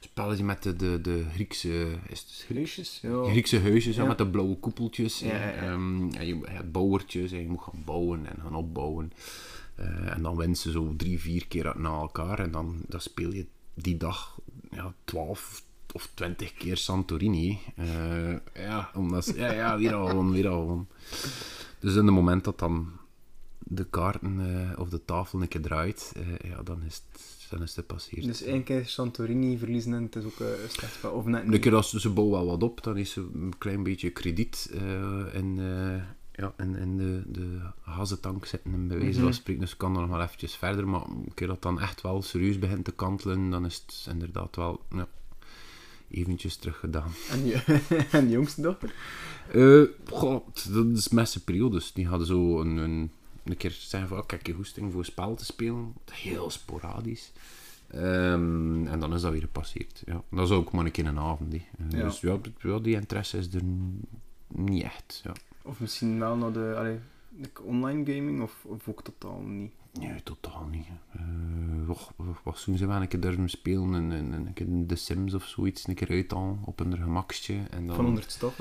[0.00, 1.86] spelletje met de, de, de Griekse...
[2.08, 2.98] Is het?
[3.02, 3.24] Ja.
[3.30, 4.04] Griekse huisjes, ja.
[4.04, 5.18] Met de blauwe koepeltjes.
[5.18, 5.52] Ja, ja.
[5.52, 9.12] Ehm, en je hebt bouwertjes en je moet gaan bouwen en gaan opbouwen.
[9.74, 12.38] Eh, en dan wint ze zo drie, vier keer na elkaar.
[12.38, 14.38] En dan, dan speel je die dag
[14.70, 17.58] ja, 12 of 20 keer Santorini.
[17.76, 20.86] Eh, ja, omdat, ze- ja, ja, weer al weer al.
[21.78, 22.88] Dus in het moment dat dan
[23.58, 24.40] de kaarten
[24.72, 28.24] eh, of de tafel een keer draait, ja, dan is het, dan is het gepasseerd.
[28.24, 31.04] Dus één keer Santorini verliezen en het is ook een slecht.
[31.04, 31.60] Of net Een niet.
[31.60, 34.70] keer als ze bouwen wel wat op, dan is er een klein beetje krediet
[35.32, 35.60] in,
[36.36, 39.32] ja, in, in de, de hazentank zitten, en bij wijze van Mhm.
[39.32, 39.60] spreken.
[39.62, 42.58] Dus kan dan nog wel eventjes verder, maar een keer dat dan echt wel serieus
[42.58, 45.08] begint te kantelen, dan is het inderdaad wel ja,
[46.10, 47.10] eventjes teruggedaan.
[47.30, 48.94] En, je, en de jongste dochter?
[49.52, 51.92] Eh goh, dat is met zijn periodes.
[51.92, 53.10] Die hadden zo een, een,
[53.44, 55.92] een keer zeggen van, oh, kijk, je hoesting voor spel te spelen.
[56.12, 57.32] Heel sporadisch.
[57.88, 60.02] Ehm, en dan is dat weer gepasseerd.
[60.06, 60.22] Ja.
[60.30, 61.52] Dat is ook maar een keer een avond.
[61.52, 61.60] Ja.
[61.88, 62.38] Dus ja,
[62.82, 63.62] die interesse is er
[64.48, 65.20] niet echt.
[65.24, 65.32] Ja.
[65.64, 66.98] Of misschien wel naar de
[67.62, 69.72] online gaming, of, of ook totaal niet.
[70.00, 70.86] Nee, totaal niet.
[71.12, 71.20] Eh
[71.88, 73.94] och, wat doen ze wel een keer durven spelen?
[73.94, 77.54] En, en, en een keer The Sims of zoiets, een keer uithalen op hun gemakstje.
[77.70, 77.96] En dan...
[77.96, 78.56] Van onder het stof.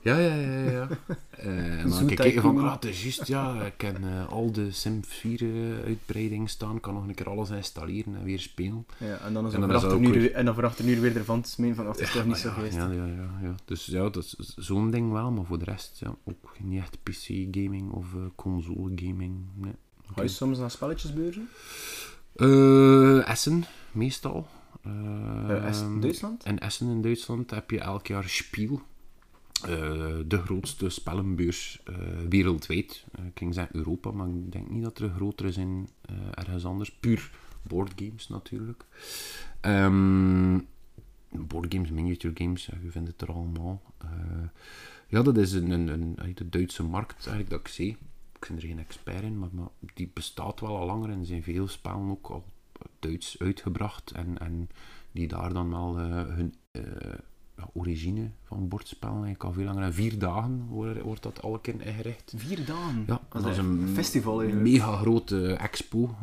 [0.00, 0.70] Ja, ja, ja, ja.
[0.70, 0.88] ja.
[1.36, 4.52] Eh, en dan kijk ik van, ah, het is juist, ja, ik ken eh, al
[4.52, 8.86] de Sims 4 eh, uitbreidingen staan, kan nog een keer alles installeren en weer spelen.
[8.98, 10.84] Ja, en dan is En er dan dat ook uur, weer- en dan voor acht
[10.84, 12.74] uur weer ervan te smeen van, ach, het is toch niet zo geweest.
[12.74, 13.54] ja, ja, ja, ja.
[13.64, 16.98] Dus ja, dat is zo'n ding wel, maar voor de rest, ja, ook niet echt
[17.02, 19.72] PC-gaming of console-gaming, nee.
[20.14, 21.48] Ga je soms naar spelletjesbeurzen?
[22.34, 24.48] Eh, Essen, meestal.
[25.64, 26.44] Essen, Duitsland?
[26.44, 28.82] In Essen in Duitsland heb je elk jaar Spiel.
[29.62, 29.68] Eh,
[30.26, 31.82] de grootste spellenbeurs
[32.28, 33.04] wereldwijd.
[33.26, 35.88] Ik ging zeggen Europa, maar ik denk niet dat er grotere zijn
[36.34, 36.92] ergens anders.
[36.92, 37.30] Puur
[37.62, 38.84] boardgames natuurlijk.
[39.60, 40.58] Ehm
[41.30, 43.82] boardgames, miniature games, je vindt het er allemaal.
[45.08, 47.96] Ja, dat is een, een, een, de Duitse markt eigenlijk dat ik zie.
[48.46, 51.42] Ik ben er geen expert in, maar, maar die bestaat wel al langer en zijn
[51.42, 52.44] veel spellen ook al
[52.98, 54.10] Duits uitgebracht.
[54.10, 54.68] En, en
[55.12, 56.82] die daar dan wel eh, hun eh,
[57.72, 59.82] origine van bordspellen eigenlijk al veel langer.
[59.82, 62.32] En vier dagen wordt, wordt dat alle keer ingericht.
[62.36, 63.04] Vier dagen?
[63.06, 64.70] Ja, dat, is een festival eigenlijk.
[64.70, 66.16] mega grote expo.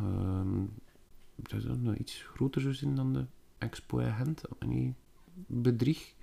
[1.36, 3.26] Dat is dan iets groter zo zijn dan de
[3.58, 4.96] expo in Gent, niet
[5.48, 6.14] bedrieg.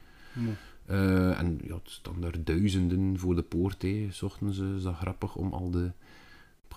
[0.90, 3.83] Eh, en ja, het staan daar duizenden voor de poort.
[3.83, 4.07] Hè.
[4.11, 5.92] S ochtends eh, is dat grappig om al de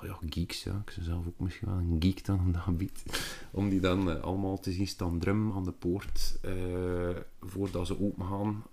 [0.02, 0.82] ja, geeks, ja.
[0.86, 3.04] ik ben zelf ook misschien wel een geek dan op dat gebied,
[3.52, 6.54] om die dan eh, allemaal te zien staan drum aan de poort eh,
[7.41, 8.63] voordat ze open gaan.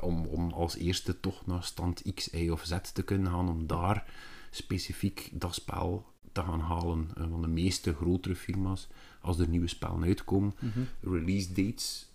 [0.00, 3.66] om, om als eerste toch naar stand X, Y of Z te kunnen gaan, om
[3.66, 4.04] daar
[4.50, 7.08] specifiek dat spel te gaan halen.
[7.30, 8.88] Want de meeste grotere firma's,
[9.20, 10.80] als er nieuwe spellen uitkomen, Mhm.
[11.14, 12.08] release dates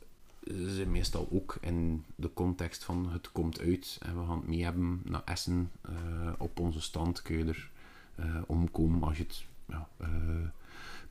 [0.44, 4.48] eh, zijn meestal ook in de context van het komt uit en we gaan het
[4.48, 5.72] mee hebben naar Essen.
[5.82, 5.92] Eh,
[6.38, 7.70] op onze stand kun je er
[8.16, 10.08] eh, omkomen als je het ja, eh,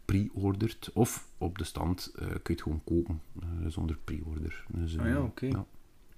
[0.05, 0.91] pre-ordert.
[0.93, 3.21] Of op de stand kun je het gewoon kopen
[3.67, 4.65] zonder pre-order.
[4.69, 5.47] Dus, Ah ja, oké.
[5.47, 5.65] ja.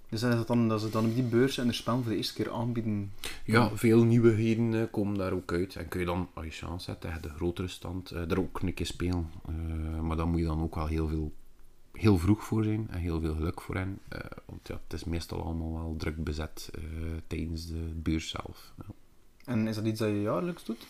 [0.08, 2.34] Dus dat, dan, dat ze dan op die beurs en de spel voor de eerste
[2.34, 3.12] keer aanbieden.
[3.44, 5.76] Ja, veel nieuwigheden komen daar ook uit.
[5.76, 8.74] En kun je dan, als je chance hebt, tegen de grotere stand, er ook een
[8.74, 9.30] keer spelen.
[10.02, 11.32] Maar dan moet je dan ook wel heel veel
[11.92, 13.98] heel vroeg voor zijn en heel veel geluk voor hen.
[14.08, 16.82] Eh, want ja, het is meestal allemaal wel druk bezet eh,
[17.26, 18.72] tijdens de beurs zelf.
[18.78, 18.94] Ja.
[19.44, 20.86] En is dat iets dat je jaarlijks doet?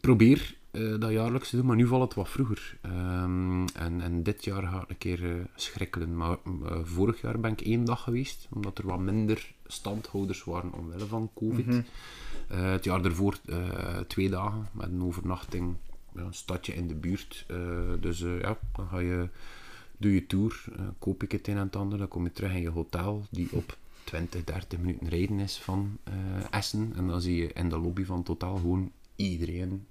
[0.00, 2.78] Probeer eh, dat jaarlijks te doen, maar nu valt het wat vroeger.
[2.80, 6.16] Ehm, en, en dit jaar ga ik een keer schrikkelen.
[6.16, 6.36] Maar
[6.82, 11.30] vorig jaar ben ik één dag geweest, omdat er wat minder standhouders waren omwille van
[11.34, 11.66] COVID.
[11.66, 11.82] Mhm.
[12.46, 13.38] Het jaar daarvoor
[14.06, 15.76] twee dagen met een overnachting,
[16.14, 17.46] ja, een stadje in de buurt.
[18.00, 19.28] Dus ja, dan ga je,
[20.02, 22.52] doe je tour, eh, koop ik het een en het ander, dan kom je terug
[22.52, 26.14] in je hotel, die op 20, 30 minuten rijden is van eh,
[26.50, 26.92] Essen.
[26.96, 29.86] En dan zie je in de lobby van Totaal gewoon iedereen,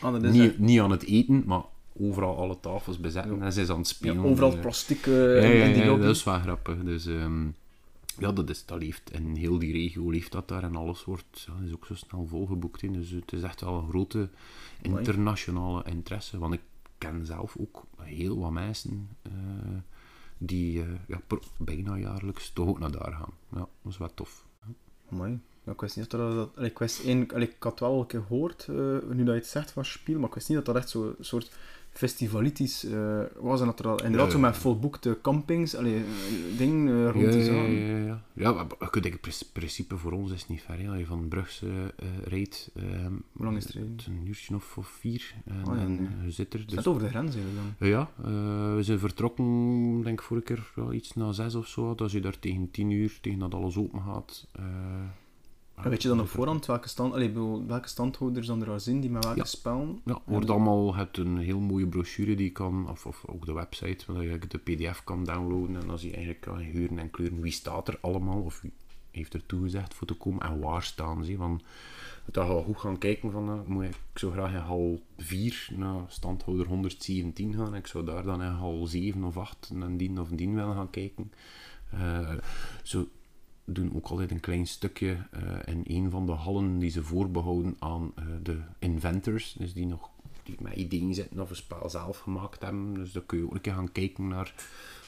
[0.00, 1.62] Ah, dat is niet, niet aan het eten, maar
[2.00, 4.24] overal alle tafels bezetten en ze is aan het ja, spelen.
[4.24, 6.02] overal Eh, plastic eh, ja, in, ja, in die lobby.
[6.02, 6.82] dat is wel grappig.
[6.82, 7.46] Dus ehm,
[8.18, 11.46] ja, dat, is, dat leeft in heel die regio leeft dat daar en alles wordt
[11.46, 12.82] ja, is ook zo snel volgeboekt.
[12.82, 12.92] In.
[12.92, 14.28] Dus het is echt wel een grote
[14.82, 16.38] internationale interesse.
[16.38, 16.60] Want ik
[17.02, 19.32] ken zelf ook heel wat mensen eh,
[20.38, 21.20] die eh, ja,
[21.58, 23.32] bijna jaarlijks toch ook naar daar gaan.
[23.50, 24.46] Ja, dat is wel tof.
[25.08, 25.40] Mooi.
[25.64, 26.64] Ja, ik wist niet dat dat...
[26.64, 28.76] Ik, wist één, ik had wel keer gehoord, eh,
[29.08, 31.14] nu dat je het zegt van Spiel, maar ik wist niet dat dat echt zo'n
[31.20, 31.56] soort
[31.92, 33.60] festivalitis eh, was.
[33.60, 34.46] En dat er al inderdaad Ja, zo ja.
[34.46, 36.02] met volboekte campings, allee,
[36.56, 38.22] ding eh, rond Ja, te ja, ja, ja.
[38.32, 38.66] ja maar
[39.02, 39.18] in
[39.52, 40.88] principe voor ons is het niet ver.
[40.88, 43.96] Als je van Brugse eh rijdt, ehm, Hoe lang is het rijden?
[44.08, 45.34] een uurtje of, of vier.
[45.44, 46.08] En, Oh ja, en nee.
[46.24, 46.66] je zit er.
[46.66, 47.88] Dus over de grens eigenlijk dan?
[47.88, 48.10] Ja,
[48.76, 51.94] we zijn vertrokken, denk ik vorige keer ja, iets na zes of zo.
[51.96, 54.46] Als je daar tegen tien uur, tegen dat alles open gaat.
[55.74, 59.00] En weet je dan op voorhand welke, stand, bedoel, welke standhouders dan er al zijn
[59.00, 59.44] die met welke Ja.
[59.44, 60.00] spellen?
[60.04, 63.52] Ja, wordt allemaal, het een heel mooie brochure die je kan, of, of ook de
[63.52, 65.76] website, waar je de pdf kan downloaden.
[65.80, 68.72] En dan zie je eigenlijk kan huren en kleuren wie staat er allemaal, of wie
[69.10, 71.36] heeft er toegezegd voor te komen en waar staan ze.
[71.36, 71.60] Van,
[72.24, 76.04] dat je goed gaan kijken van, eh, moet ik, zou graag in hal 4 naar
[76.08, 77.74] standhouder 117 gaan.
[77.74, 80.90] Ik zou daar dan in hal 7 of 8 en dien of dien willen gaan
[80.90, 81.32] kijken.
[81.90, 82.34] Eh,
[82.82, 83.08] zo
[83.64, 87.76] doen ook altijd een klein stukje eh, in een van de hallen die ze voorbehouden
[87.78, 90.10] aan eh, de inventors, dus die nog
[90.42, 92.94] die met ideeën zitten of een spel zelf gemaakt hebben.
[92.94, 94.54] Dus dan kun je ook een keer gaan kijken naar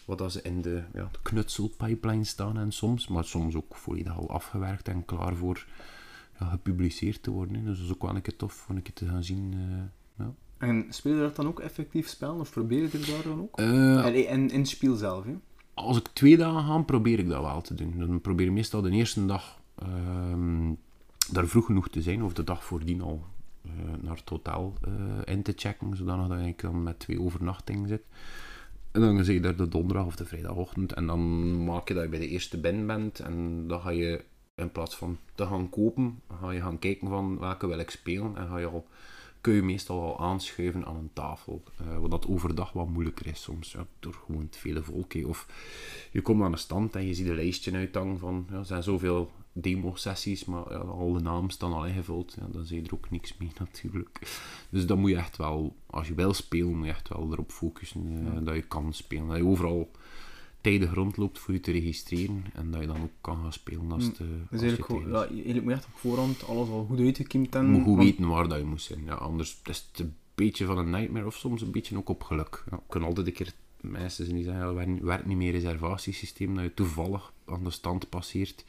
[0.04, 4.16] wat dat ze in de, ja, de knutselpipeline staan en soms, maar soms ook volledig
[4.16, 5.66] al afgewerkt en klaar voor
[6.38, 7.54] ja, gepubliceerd te worden.
[7.56, 7.62] hè.
[7.64, 9.52] Dus dat is ook wel een keer tof om een keer te gaan zien.
[9.54, 10.34] eh, ja.
[10.58, 13.58] En speel je dat dan ook effectief spellen, of probeer je er daar dan ook?
[13.58, 15.34] En in het spel zelf, hè?
[15.74, 17.94] Als ik twee dagen ga, probeer ik dat wel te doen.
[17.98, 20.72] Dan probeer ik meestal de eerste dag ehm,
[21.30, 23.24] daar vroeg genoeg te zijn, of de dag voordien al
[23.62, 28.02] eh, naar het hotel eh, in te checken, zodanig dat ik met twee overnachtingen zit.
[28.90, 32.02] En dan zie je daar de donderdag of de vrijdagochtend, en dan maak je dat
[32.02, 35.70] je bij de eerste binnen bent, en dan ga je in plaats van te gaan
[35.70, 38.86] kopen, ga je gaan kijken van welke wil ik spelen, en ga je al
[39.44, 41.62] kun je meestal al aanschuiven aan een tafel.
[41.78, 45.14] eh, wat dat overdag wat moeilijker is soms, ja, door gewoon te vele volk.
[45.26, 45.46] Of
[46.10, 48.82] je komt aan een stand en je ziet een lijstje uithangen van, ja, er zijn
[48.82, 52.36] zoveel demo-sessies, maar ja, al de namen staan al ingevuld.
[52.40, 54.20] Ja, dan zie je er ook niks mee natuurlijk.
[54.70, 57.50] Dus dan moet je echt wel, als je wil spelen, moet je echt wel erop
[57.50, 59.26] focussen eh, dat je kan spelen.
[59.26, 59.90] Dat je overal
[60.64, 64.04] tijdig rondloopt voor je te registreren en dat je dan ook kan gaan spelen als
[64.04, 65.28] het, eh, Dus als eigenlijk, je gewoon, tijd is.
[65.28, 67.70] ja, eigenlijk moet je echt op voorhand alles al goed uitgekimd Je hebben.
[67.72, 69.04] moet goed want- weten waar dat je moet zijn.
[69.04, 72.22] Ja, anders is het een beetje van een nightmare of soms een beetje ook op
[72.22, 72.64] geluk.
[72.70, 76.64] Ja, kan altijd een keer mensen zijn die zeggen, ja, werkt- niet meer reservatiesysteem, dat
[76.64, 78.64] je toevallig aan de stand passeert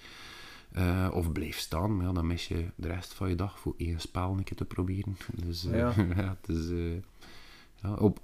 [0.71, 1.95] eh, of blijft staan.
[1.97, 4.57] Maar ja, dan mis je de rest van je dag voor één spel een keer
[4.57, 5.17] te proberen.
[5.45, 5.93] Dus eh, Ja.
[6.17, 6.93] ja, het is, eh,
[7.81, 8.19] ja, op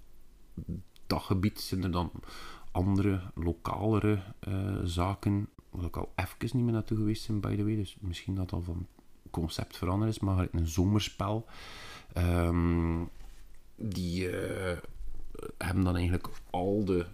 [1.08, 2.12] dat gebied zijn er dan
[2.72, 7.64] andere, lokalere eh, zaken, waar ik al even niet meer naartoe geweest ben, by the
[7.64, 7.76] way.
[7.76, 8.88] Dus misschien dat al van
[9.30, 11.46] concept veranderd is, maar een zomerspel.
[12.14, 13.04] Ehm,
[13.76, 14.78] die eh,
[15.58, 17.06] hebben dan eigenlijk al de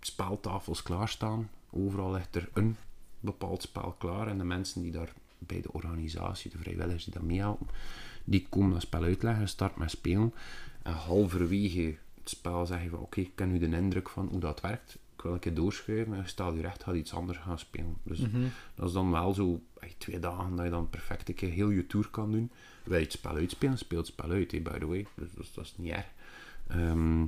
[0.00, 1.50] speltafels klaarstaan.
[1.70, 2.76] Overal ligt er een
[3.20, 4.28] bepaald spel klaar.
[4.28, 7.66] En de mensen die daar bij de organisatie, de vrijwilligers die dat meehelpen,
[8.24, 10.34] die komen dat spel uitleggen, start met spelen.
[10.82, 14.60] En halverwege het spel zeggen van oké, ik ken nu de indruk van hoe dat
[14.60, 14.98] werkt.
[15.16, 17.96] Ik wil een keer doorschuiven en stel je recht, gaat iets anders gaan spelen.
[18.02, 18.18] Dus
[18.74, 21.70] dat is dan wel zo echt twee dagen dat je dan perfect een keer heel
[21.70, 22.50] je tour kan doen.
[22.84, 25.06] Wil je het spel uitspelen, speel het spel uit, by the way.
[25.14, 26.06] Dus, dus dat is niet erg.
[26.66, 27.20] Ehm,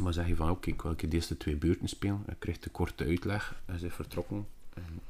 [0.00, 2.22] maar zeg je van oké, ik wil een keer de eerste twee beurten spelen.
[2.26, 4.46] Je krijgt de korte uitleg en ze is vertrokken.
[4.74, 5.00] En,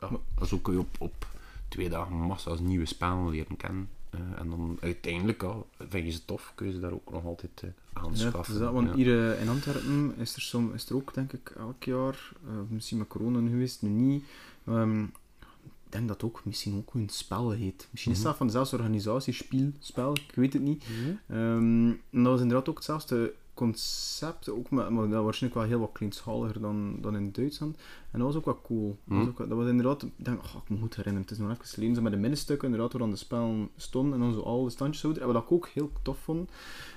[0.00, 1.26] ja, zo kun je op, op
[1.68, 3.88] twee dagen massa's nieuwe spellen leren kennen.
[4.12, 5.54] Eh, en dan uiteindelijk, ja,
[5.88, 8.58] vind je ze tof, kun je ze daar ook nog altijd het aanschaffen.
[8.58, 8.94] dat, want Ja.
[8.94, 12.32] hier eh, in Antwerpen is er, som, is er ook, denk ik, elk jaar,
[12.68, 14.24] misschien met corona nu geweest, nu niet.
[14.66, 15.02] ehm,
[15.84, 17.88] ik denk dat ook misschien ook een spel heet.
[17.90, 18.10] Misschien is Mhm.
[18.12, 20.84] het zelf van dezelfde organisatie, Spiel, spel, ik weet het niet.
[21.28, 23.32] Ehm, en dat was inderdaad ook hetzelfde
[23.62, 27.76] concept, ook, maar, maar dat waarschijnlijk wel heel wat kleinschaliger dan, dan in Duitsland.
[28.10, 28.98] En dat was ook wel cool.
[29.04, 29.28] Dat, was, Hm.
[29.28, 31.64] ook, dat was inderdaad, ik denk, oh, ik moet het herinneren, het is nog even
[31.66, 34.64] geleden, zo met de middenstukken, inderdaad, waar dan de spellen stonden en dan zo al
[34.64, 35.22] de standjes houden.
[35.22, 36.50] En wat ik ook heel tof vond,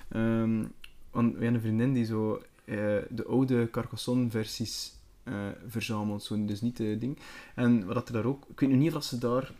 [0.09, 0.63] ehm,
[1.11, 2.75] want we hadden een vriendin die zo eh,
[3.09, 4.93] de oude Carcassonne-versies
[5.23, 5.33] eh,
[5.67, 7.17] verzamelt, zo, dus niet de ding.
[7.55, 9.51] En wat er daar ook, ik weet nu niet of ze daar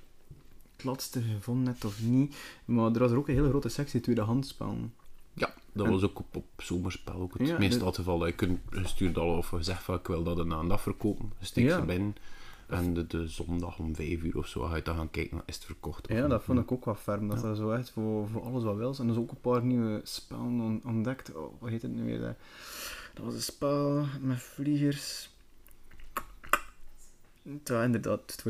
[0.75, 2.35] het laatste gevonden heeft of niet,
[2.65, 4.93] maar er was er ook een hele grote sectie tweedehandsspellen.
[5.01, 5.04] Ja,
[5.75, 7.55] dat En- was ook op, op zomerspel ook het Ja,
[7.91, 8.19] geval.
[8.19, 11.33] Dat je kunt gestuurd al of gezegd van ik wil dat een aan dag verkopen.
[11.39, 11.79] Je steekt Ja.
[11.79, 12.15] ze binnen.
[12.67, 15.55] En de, de zondag om vijf uur of zo ga je dan gaan kijken, is
[15.55, 16.07] het verkocht?
[16.07, 16.29] Ja, niet.
[16.29, 17.27] dat vond ik ook wel ferm.
[17.27, 18.99] Dat er zo echt voor, voor alles wat wils.
[18.99, 21.33] En er is ook een paar nieuwe spellen on- ontdekt.
[21.35, 22.19] Oh, wat heet het nu weer?
[22.19, 22.35] Dat,
[23.13, 25.29] dat was een spel met vliegers.
[27.63, 28.43] Ja, inderdaad.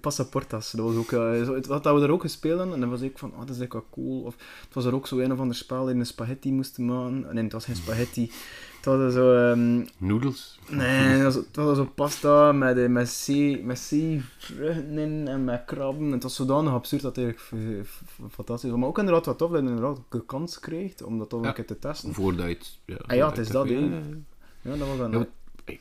[0.00, 0.70] Passaportas.
[0.70, 1.12] Dat was ook...
[1.12, 2.72] eh, zo, het, wat dat we daar ook gespeeld.
[2.72, 4.22] En dan was ik van, oh, dat is echt wel cool.
[4.22, 7.26] Of het was er ook zo een of ander spel die een spaghetti moesten maken.
[7.34, 8.30] Nee, het was geen spaghetti.
[8.76, 9.34] Het was zo...
[9.50, 10.58] ehm, Noedels?
[10.68, 15.44] Nee, het was, het was zo pasta met, eh, met, zee, met zeevruchten in en
[15.44, 16.06] met krabben.
[16.06, 17.88] En het was zodanig absurd dat het eigenlijk
[18.32, 18.78] fantastisch was.
[18.78, 21.48] Maar ook inderdaad wat tof dat je inderdaad de kans krijgt om dat toch Ja.
[21.48, 22.14] een keer te testen.
[22.14, 22.78] Voordat je het...
[22.84, 23.78] Ja, Ah ja, het is dat, ja,
[24.62, 25.26] ja, dat was een...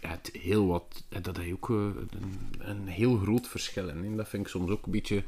[0.02, 4.18] Had heel wat, dat is ook eh, een, een heel groot verschil in.
[4.18, 5.24] Dat vind ik soms ook een beetje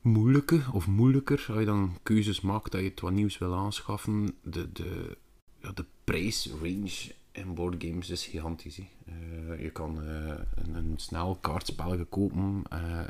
[0.00, 1.44] moeilijker of moeilijker.
[1.48, 4.34] Als je dan keuzes maakt dat je het wat nieuws wil aanschaffen.
[4.42, 5.16] De, de,
[5.60, 8.78] ja, de prijsrange in boardgames is gigantisch.
[8.78, 13.00] Eh, je kan eh, een, een snel kaartspel kopen, eh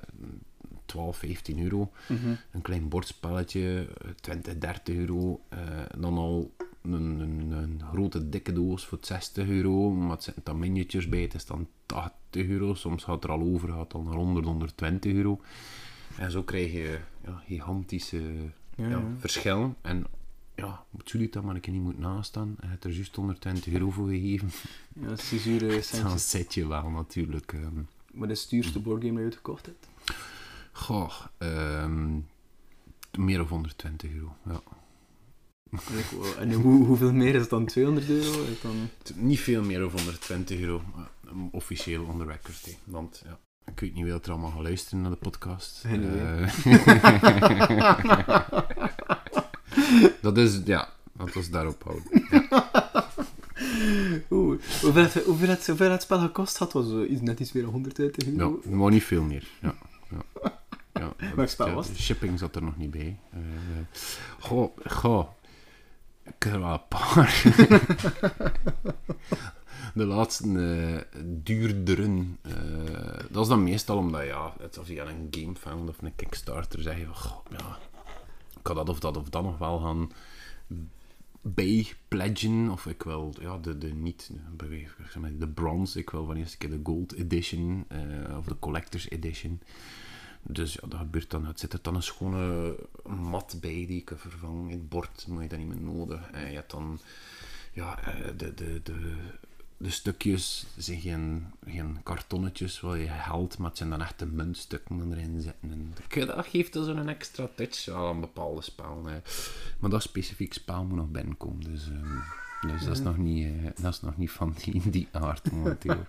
[0.86, 1.90] 12, 15 euro.
[2.09, 2.34] Mhm.
[2.51, 5.40] Een klein bordspelletje, eh, 20, 30 euro.
[5.99, 6.55] dan al
[6.93, 9.91] een, een, een grote dikke doos voor 60 euro.
[9.91, 12.74] Maar het zitten dan miniatures bij, het is dan 80 euro.
[12.74, 15.41] Soms gaat het er al over, gaat het dan naar 100, 120 euro.
[16.18, 18.20] En zo krijg je ja, gigantische
[18.74, 19.76] Ja, ja, verschillen.
[19.82, 20.05] En
[20.55, 22.57] ja, moet jullie dat maar een keer niet moeten nastaan.
[22.61, 24.51] Hij heeft er juist 120 euro voor gegeven.
[25.01, 27.53] Ja, zure Dan zit je wel natuurlijk.
[27.53, 27.80] ehm
[28.12, 29.89] Maar de stuurste boardgame dat je uitgekocht hebt?
[30.72, 32.14] goh, ehm,
[33.18, 34.37] meer dan 120 euro.
[34.45, 34.61] Ja.
[36.39, 38.43] En, hoe, hoeveel meer is het dan 200 euro?
[38.43, 38.89] Is dan...
[39.14, 40.83] Niet veel meer dan 120 euro.
[41.51, 42.77] Officieel on the record.
[42.85, 43.39] Want ja,
[43.73, 45.85] ik weet niet wie er allemaal gaat luisteren naar de podcast.
[45.87, 46.55] Eh,
[50.21, 52.05] dat is, ja, dat was daarop houden.
[54.31, 57.62] Oeh, hoeveel, het- hoeveel, het, hoeveel het spel gekost had, was iets, net iets meer
[57.62, 58.61] dan 120 Ja, euro.
[58.71, 59.49] maar niet veel meer.
[59.61, 59.75] Ja.
[60.11, 60.53] Ja.
[60.93, 61.99] Ja, Welk spel ja, was het?
[61.99, 63.19] Shipping zat er nog niet bij.
[63.33, 63.39] Eh,
[64.39, 65.29] goh, goh.
[66.27, 66.45] Ik
[69.95, 72.39] de laatste eh duurderen.
[72.43, 72.55] eh,
[73.31, 76.99] dat is dan meestal omdat, ja, het of via een GameFound of een Kickstarter zeg
[76.99, 77.79] je van, goh, ja,
[78.57, 80.11] ik kan dat of dat of dat nog wel gaan
[81.41, 82.70] bij pledgen.
[82.70, 84.31] Of ik wil, ja, de, de niet,
[85.39, 89.11] de bronze, ik wil van eerst een keer de gold edition eh, of de collector's
[89.11, 89.61] edition.
[90.49, 91.47] Dus ja, dat gebeurt dan.
[91.47, 92.74] Het zit er dan een schone
[93.07, 94.70] mat bij die ik vervang.
[94.70, 96.30] Het bord moet je dan niet meer nodig.
[96.30, 96.99] En je hebt dan
[97.72, 99.14] ja, eh, de, de, de,
[99.76, 104.26] de stukjes zijn geen, geen kartonnetjes waar je haalt, maar het zijn dan echt de
[104.26, 105.70] muntstukken die erin zitten.
[105.70, 105.92] En
[106.26, 109.03] dat- geeft dus een extra touch aan een bepaalde spel.
[109.07, 109.18] hè.
[109.78, 111.61] Maar dat specifiek spel moet nog binnenkomen.
[111.61, 115.09] Dus, ehm, dus dat, is nog niet, eh, dat is nog niet van die, die
[115.12, 116.05] aard momenteel.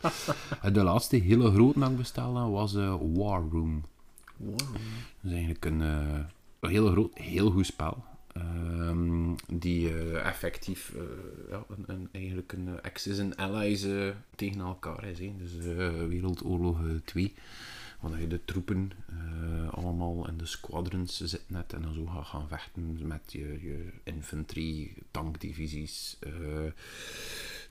[0.62, 3.84] Eh, de laatste hele grote dat ik bestelde was eh, War Room.
[4.38, 4.58] Wow.
[4.58, 4.68] Dat
[5.24, 6.20] is eigenlijk een, eh,
[6.60, 8.04] een heel groot, heel goed spel.
[8.34, 10.94] Ehm, die eh, effectief
[11.50, 13.86] eh, een, eigenlijk een Axis en Allies
[14.36, 15.20] tegen elkaar is.
[15.20, 15.34] hè.
[15.38, 15.52] Dus
[16.08, 17.34] Wereldoorlog 2.
[18.00, 18.92] Want je de troepen
[19.72, 23.90] allemaal in de squadrons zit net en dan zo gaat gaan vechten met je, je
[24.04, 26.18] infantry, tankdivisies,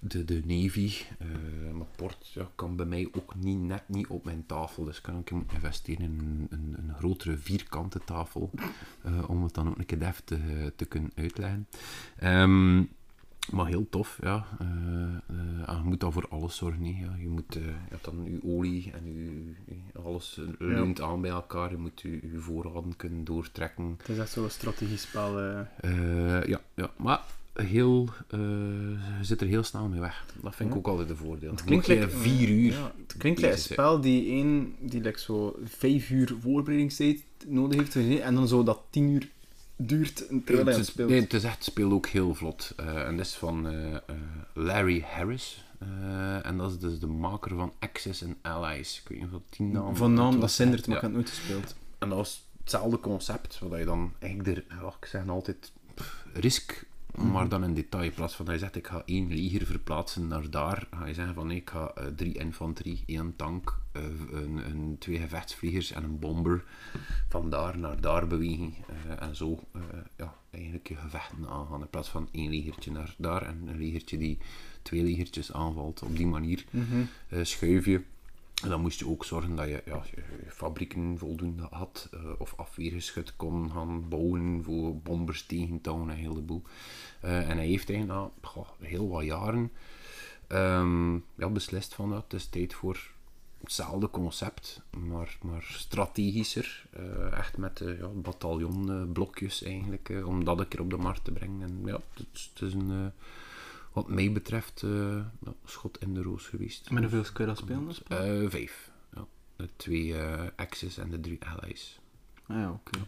[0.00, 0.92] de, de Navy.
[1.18, 1.26] eh
[1.72, 4.84] maar port ja, kan bij mij ook niet, net niet op mijn tafel.
[4.84, 8.50] Dus kan ik moeten investeren in een, een, een grotere vierkante tafel.
[9.02, 11.68] eh, om het dan ook een keer deftig te, te kunnen uitleggen.
[12.16, 12.76] Ehm,
[13.52, 14.46] maar heel tof, ja.
[14.58, 16.84] Eh, je moet dan voor alles zorgen.
[16.84, 17.04] hè.
[17.04, 17.14] Ja.
[17.18, 19.52] Je, moet, je hebt dan je olie en je,
[20.02, 21.70] alles leunt aan bij elkaar.
[21.70, 23.94] Je moet je, je voorraden kunnen doortrekken.
[23.98, 25.40] Het is echt zo'n strategiespel.
[25.40, 25.60] eh.
[25.80, 27.20] Eh, ja, ja, maar
[27.62, 28.40] heel, eh,
[29.20, 30.24] zit er heel snel mee weg.
[30.42, 30.80] Dat vind ik Ja.
[30.80, 31.50] ook altijd een voordeel.
[31.50, 32.72] Het klinkt like- vier uur.
[32.72, 37.94] Ja, het klinkt like een spel die één, die like zo vijf uur voorbereidingstijd nodig
[37.94, 38.20] heeft.
[38.20, 39.28] En dan zo dat tien uur
[39.76, 41.08] duurt een terwijl hij is, speelt.
[41.08, 42.72] nee, het is echt, het speelt ook heel vlot.
[42.76, 43.96] Eh, en dat is van eh,
[44.54, 45.64] Larry Harris.
[46.42, 49.00] En dat is dus de maker van Axis and Allies.
[49.02, 51.20] Ik weet niet of dat tien namen Van naam, dat zindert, maar ik heb het
[51.20, 51.74] nooit gespeeld.
[51.98, 54.64] En dat was hetzelfde concept, waar je dan eigenlijk er,
[55.00, 56.84] ik zeg altijd, pff, risk
[57.16, 58.04] maar dan in detail.
[58.04, 61.14] In plaats van dat je zegt, ik ga één leger verplaatsen naar daar, ga je
[61.14, 65.92] zeggen van nee, ik ga eh, drie infanterie, één tank, eh, een, een, twee gevechtsvliegers
[65.92, 66.64] en een bomber
[67.28, 68.74] van daar naar daar bewegen.
[68.86, 69.60] eh, en zo
[70.16, 71.80] ja, eigenlijk je gevechten aangaan.
[71.80, 74.38] In plaats van één legertje naar daar en een legertje die
[74.82, 76.02] twee legertjes aanvalt.
[76.02, 76.64] Op die manier
[77.28, 78.02] eh, schuif je.
[78.62, 82.54] En dan moest je ook zorgen dat je, ja, je fabrieken voldoende had, eh, of
[82.56, 86.62] afweergeschut kon gaan bouwen voor bombers tegen te houden, een heleboel.
[87.20, 88.50] Eh, en hij heeft eigenlijk na
[88.86, 89.72] heel wat jaren
[90.46, 93.10] ehm, ja, beslist van dat het is tijd voor
[93.60, 96.86] hetzelfde concept, maar, maar strategischer.
[96.90, 101.62] eh, echt met ja, bataljonblokjes eigenlijk, om dat een keer op de markt te brengen.
[101.62, 103.12] En ja, het het is een,
[103.96, 105.24] wat mij betreft, eh,
[105.64, 106.90] schot in de roos geweest.
[106.90, 107.84] Met hoeveel kun je dat spelen?
[107.86, 108.18] dat spel?
[108.18, 108.90] Eh, vijf.
[109.14, 109.26] Ja.
[109.56, 110.14] De twee
[110.56, 112.00] Axis en de drie allies.
[112.46, 112.98] Ah ja, oké.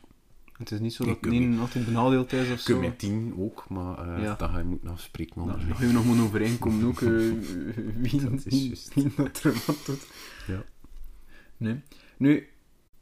[0.53, 2.81] Het is niet zo Je dat één altijd benadeeld is of Kun zo.
[2.81, 4.35] met tien ook, maar eh Ja.
[4.35, 5.47] dan ga je moeten afspreken.
[5.47, 6.99] Nou, dan we nog maar overeenkomen ook
[8.05, 10.07] wie, Dat is wie, dat er wat doet.
[10.47, 10.65] Ja.
[11.57, 11.81] Nee.
[12.17, 12.49] Nu,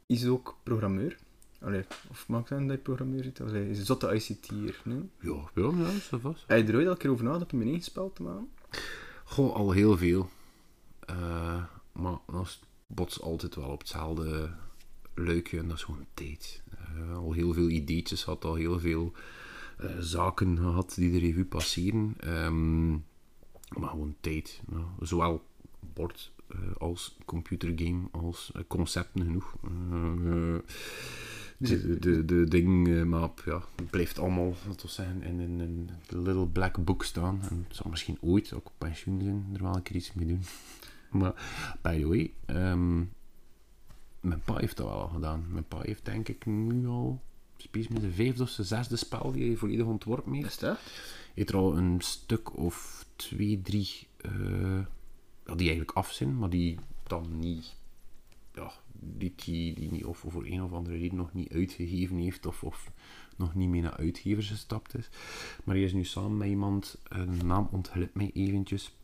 [0.05, 1.17] is ook programmeur.
[1.59, 3.41] Allee, of mag ik zeggen dat programmeur is?
[3.41, 5.09] Allee, is zotte ICT'er, nee?
[5.19, 6.43] Ja, ja, ja, is dat vast.
[6.47, 8.49] Heb je er ooit al keer over nagedacht om een eigen spel te maken?
[9.23, 10.29] Goh, al heel veel.
[10.99, 14.49] Eh, maar dat bots altijd wel op hetzelfde
[15.13, 16.63] luikje en dat is gewoon tijd.
[16.77, 19.11] Eh, al heel veel ideetjes had, al heel veel
[19.77, 22.15] eh, zaken gehad die de revue passeren.
[22.19, 22.91] Ehm,
[23.79, 24.61] maar gewoon tijd.
[24.99, 25.45] Zowel
[25.93, 26.31] bord
[26.77, 29.55] als computergame als concepten genoeg.
[31.59, 35.89] Eh, de, de, ding, eh, maar ja, het blijft allemaal, laten we zeggen, in een,
[36.09, 37.39] little black book staan.
[37.49, 40.27] En het zal misschien ooit, ook op pensioen zijn, er wel een keer iets mee
[40.27, 40.41] doen.
[41.11, 41.33] Maar,
[41.81, 42.97] by the way, ehm,
[44.19, 45.45] mijn pa heeft dat wel al gedaan.
[45.49, 47.21] Mijn pa heeft denk ik nu al,
[47.57, 50.47] spies met de vijfde of de zesde spel die hij volledig ontworpen heeft.
[50.47, 50.79] Is dat?
[51.37, 54.79] heeft er al een stuk of twee, drie eh,
[55.43, 57.75] die eigenlijk af zijn, maar die dan niet,
[58.53, 62.45] ja, die, die, die niet of voor een of andere reden nog niet uitgegeven heeft
[62.45, 62.91] of, of
[63.37, 65.09] nog niet mee naar uitgevers gestapt is.
[65.63, 68.95] Maar hij is nu samen met iemand, een naam ontglipt mij eventjes,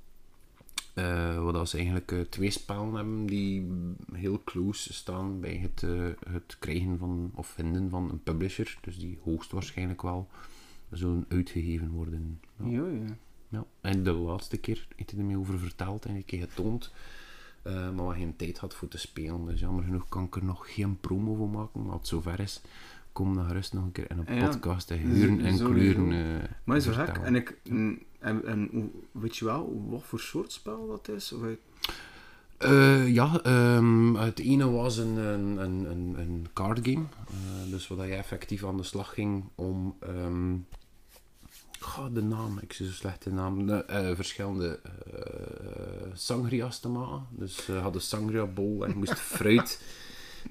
[0.94, 3.68] eh wat ze eigenlijk eh, twee spellen hebben die
[4.14, 8.78] heel close staan bij het, eh, het krijgen van of vinden van een publisher.
[8.82, 10.30] Dus die hoogstwaarschijnlijk wel
[10.92, 12.40] zullen uitgegeven worden.
[12.58, 12.66] Ja.
[12.66, 13.18] Ja, ja.
[13.54, 13.66] Ja.
[13.82, 16.92] En de laatste keer heeft hij er mee over verteld en een keer getoond.
[17.64, 19.46] Eh, maar wat geen tijd had voor te spelen.
[19.46, 21.82] Dus jammer genoeg kan ik er nog geen promo voor maken.
[21.82, 22.62] Maar als het zover is,
[23.12, 26.12] kom dan gerust nog een keer in een Ja, podcast te huren en kleuren.
[26.12, 27.06] eh, Maar is zo gek.
[27.06, 27.28] vertellen.
[27.28, 27.58] En, ik,
[28.20, 31.32] en, en weet je wel wat voor soort spel dat is?
[31.34, 31.60] Of, uit-
[32.58, 37.04] Eh, ja, ehm, het ene was een, een, een, een, card game.
[37.70, 39.96] Dus waar je effectief aan de slag ging om.
[40.00, 40.54] ehm
[41.84, 43.68] goh, de naam, ik zie zo slecht de naam.
[43.68, 47.26] De, eh, verschillende eh, sangria's te maken.
[47.30, 49.82] Dus je had een sangria bowl en je moest fruit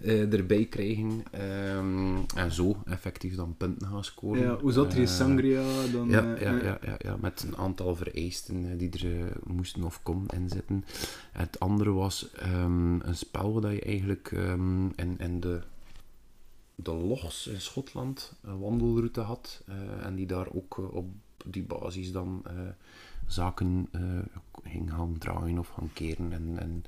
[0.01, 1.24] eh, erbij krijgen.
[1.30, 4.43] Ehm, en zo effectief dan punten gaan scoren.
[4.43, 6.09] ja, hoe zat er in Eh, Sangria dan?
[6.09, 9.37] ja, eh, ja, eh, ja, ja, ja, met een aantal vereisten eh, die er eh,
[9.45, 10.85] moesten of kon inzitten.
[11.33, 15.61] Het andere was ehm, een spel waar je eigenlijk ehm, in, in de,
[16.74, 19.62] de Lochs in Schotland een wandelroute had.
[19.66, 21.07] eh, en die daar ook eh, op
[21.47, 22.53] die basis dan eh,
[23.26, 24.01] zaken eh,
[24.70, 26.32] ging gaan draaien of gaan keren.
[26.32, 26.84] En, en een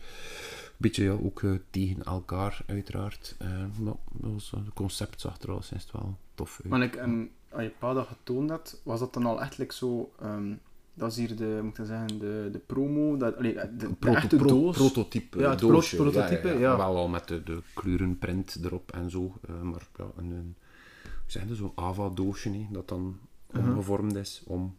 [0.77, 3.37] beetje ja, ook eh, tegen elkaar, uiteraard.
[3.81, 6.71] Maar dat was, het concept zag er al sinds wel tof uit.
[6.71, 9.75] Maar ik, en als je pa dat getoond had, was dat dan al echt like
[9.75, 10.13] zo...
[10.21, 10.53] ehm,
[10.97, 14.17] dat is hier de, moet ik zeggen, de, de promo, dat, allee, de, de Proto-
[14.17, 14.77] echte pro- doos.
[14.77, 15.97] prototype Ja, doosje.
[15.97, 16.77] pro- prototype, ja.
[16.77, 19.33] Wel al met de, de kleurenprint erop en zo.
[19.63, 20.55] maar ja, een, een
[21.03, 23.19] hoe zeg je, zo'n AVA-doosje dat dan
[23.55, 23.69] Mhm.
[23.69, 24.77] omgevormd is om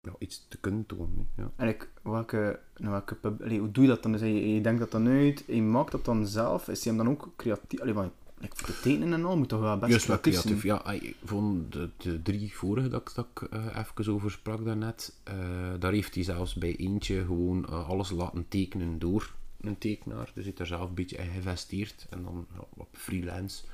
[0.00, 1.28] ja, iets te kunnen tonen.
[1.36, 1.50] Ja.
[1.56, 4.12] En ik, welke, nou, welke pub, allee, hoe doe je dat dan?
[4.12, 7.04] Dus je, je denkt dat dan uit, je maakt dat dan zelf, is hij hem
[7.04, 7.80] dan ook creatief?
[7.80, 10.62] Allee, want voor de tekenen en al moet toch wel best Juist wel creatief creatief.
[10.84, 11.00] zijn?
[11.02, 14.64] Ja, ik vond de, de drie vorige dat, ik- dat ik eh, even over sprak
[14.64, 15.34] daarnet, eh
[15.78, 20.24] daar heeft hij zelfs bij eentje gewoon eh, alles laten tekenen door een tekenaar.
[20.24, 23.64] Dus hij heeft er zelf een beetje in geïnvesteerd en dan op freelance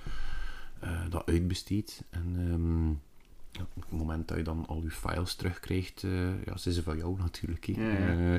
[1.11, 2.03] dat uitbesteed.
[2.11, 2.93] En ehm,
[3.53, 6.85] ja, op het moment dat je dan al je files terugkrijgt, eh ja, ze zijn
[6.85, 7.69] van jou natuurlijk.
[7.69, 8.35] Eh,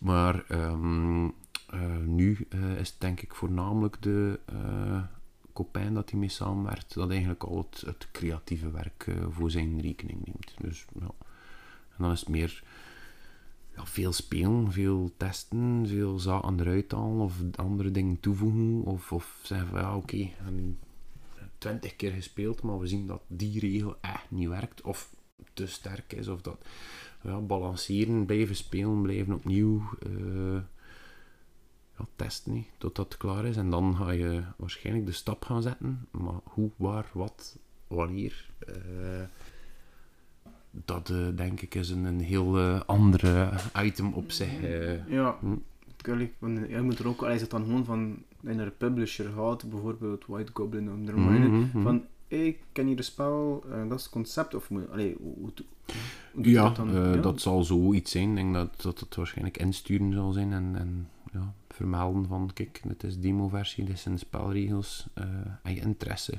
[0.00, 1.24] maar ehm,
[1.68, 2.46] eh, nu
[2.78, 5.02] is het denk ik voornamelijk de uh,
[5.52, 10.24] Copijn dat hij mee samenwerkt, dat eigenlijk al het, het creatieve werk voor zijn rekening
[10.24, 10.54] neemt.
[10.58, 11.10] Dus ja.
[11.96, 12.62] En dan is het meer
[13.76, 18.82] ja, veel spelen, veel testen, veel zaken eruit halen of andere dingen toevoegen.
[18.82, 20.76] Of, of zeggen van ja, oké, nu
[21.62, 24.80] twintig keer gespeeld, maar we zien dat die regel echt niet werkt.
[24.80, 25.14] Of
[25.52, 26.28] te sterk is.
[26.28, 26.64] Of dat
[27.22, 30.60] ja, balanceren, blijven spelen, blijven opnieuw eh,
[31.98, 33.56] ja, testen niet, totdat het klaar is.
[33.56, 36.06] En dan ga je waarschijnlijk de stap gaan zetten.
[36.10, 38.50] Maar hoe, waar, wat, wanneer...
[38.58, 38.74] eh,
[40.70, 44.62] dat eh, denk ik is een, een heel eh, andere item op zich.
[44.62, 45.08] eh.
[45.08, 45.54] Ja, Hm.
[45.96, 46.32] natuurlijk.
[46.38, 50.24] Want je moet er ook, je het dan gewoon van naar een publisher gaat, bijvoorbeeld
[50.26, 51.82] White Goblin of de Mhm, mhm.
[51.82, 55.16] van hey, ik ken hier een spel, eh, dat is het concept, of moet, allee,
[55.20, 55.50] hoe,
[56.42, 56.96] Ja, dat dan?
[56.96, 58.28] eh, dat zal zoiets zijn.
[58.30, 62.80] Ik denk dat, dat het waarschijnlijk insturen zal zijn en, en ja, vermelden van kijk,
[62.88, 65.06] het is demo-versie, dit zijn spelregels.
[65.62, 66.32] en je interesse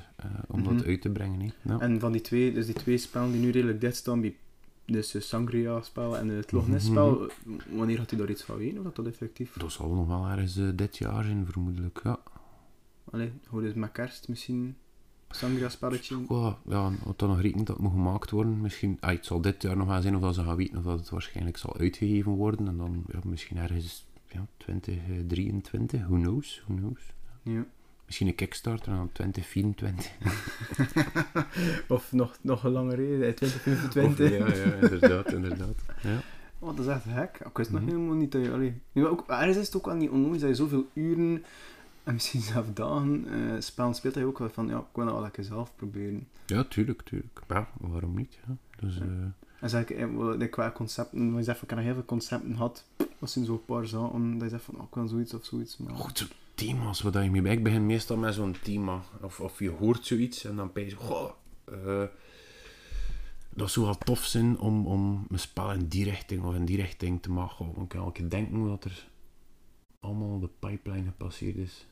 [0.48, 0.76] om Mhm.
[0.76, 1.52] dat uit te brengen.
[1.62, 1.78] Ja.
[1.78, 4.36] En van die twee, dus die twee spellen die nu redelijk dicht staan, bij-
[4.86, 7.30] dus het Sangria-spel en het Loch Mhm, Ness-spel,
[7.70, 9.52] wanneer had hij daar iets van weten, of dat dat effectief...
[9.52, 12.00] Dat zal nog wel ergens eh, dit jaar zijn, vermoedelijk.
[12.04, 12.18] Ja.
[13.10, 14.76] Allee, hoe dus met kerst misschien
[15.28, 16.24] Sangria-spelletje?
[16.28, 18.60] Ja, ja, wat dan nog rekent dat moet gemaakt worden.
[18.60, 20.84] Misschien, ah, het zal dit jaar nog wel zijn of dat ze gaan weten of
[20.84, 22.68] dat het waarschijnlijk zal uitgegeven worden.
[22.68, 27.12] En dan ja, misschien ergens ja, 2023, who knows, who knows.
[27.42, 27.66] Ja.
[28.14, 30.12] Misschien een Kickstarter en dan 2024.
[31.88, 34.40] Of nog, nog een langer reden, 2025.
[34.48, 35.74] Of- ja, ja, inderdaad, inderdaad.
[36.02, 36.18] Ja.
[36.58, 37.38] Oh, dat is echt gek.
[37.46, 37.90] Ik wist nog Mhm.
[37.90, 38.52] helemaal niet dat je...
[38.52, 38.80] Allee.
[38.92, 41.44] Nu, ook, ergens is het ook wel niet onlogisch dat je zoveel uren
[42.04, 45.04] en misschien zelfs dagen eh spelen speelt, dat je ook wel van, ja, ik wil
[45.04, 46.28] dat wel lekker zelf proberen.
[46.46, 47.40] ja, tuurlijk, tuurlijk.
[47.48, 48.38] Ja, waarom niet?
[48.46, 48.56] Ja.
[48.80, 49.06] Dus, eh,
[49.60, 51.94] En zeg ik, eh, de qua concepten, maar je zegt van, ik heb nog heel
[51.96, 52.84] veel concepten gehad,
[53.18, 55.76] dat zijn zo'n paar zaken, dat je zegt van, oh, ik wil zoiets of zoiets,
[55.76, 55.94] maar...
[55.94, 57.52] goed, thema's waar je mee bij.
[57.52, 59.02] Ik begin meestal met zo'n thema.
[59.20, 61.30] Of, of je hoort zoiets en dan ben je goh,
[61.64, 62.04] eh,
[63.54, 66.76] dat zou wel tof zijn om, om een spel in die richting of in die
[66.76, 67.72] richting te maken.
[67.74, 69.08] Dan kan elke denken wat er
[70.00, 71.86] allemaal de pipeline gepasseerd is.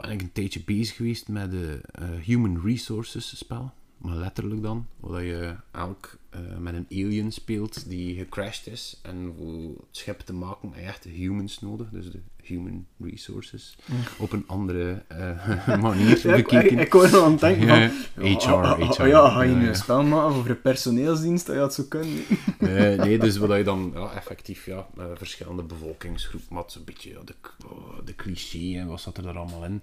[0.00, 3.72] En ik een tijdje bezig geweest met de eh, Human Resources spel.
[3.98, 9.00] Maar letterlijk dan, waar je elk eh, met een alien speelt die gecrashed is.
[9.02, 12.86] En voor het schip te maken heb je echt de humans nodig, dus de human
[12.98, 13.76] resources.
[14.18, 16.78] Op een andere eh, manier Ja, ik, ik, bekeken.
[16.78, 18.24] ik hoor nog aan het denken Ja, van...
[18.24, 19.02] HR, oh, oh, HR.
[19.02, 21.84] oh, ja, ga je nu een spel maken over een personeelsdienst, dat je dat zo
[21.88, 22.18] kunnen?
[22.58, 27.34] Eh, nee, dus wat je dan ja, effectief ja, verschillende bevolkingsgroepen had, een beetje de,
[27.66, 29.82] oh, de cliché en wat zat er daar allemaal in.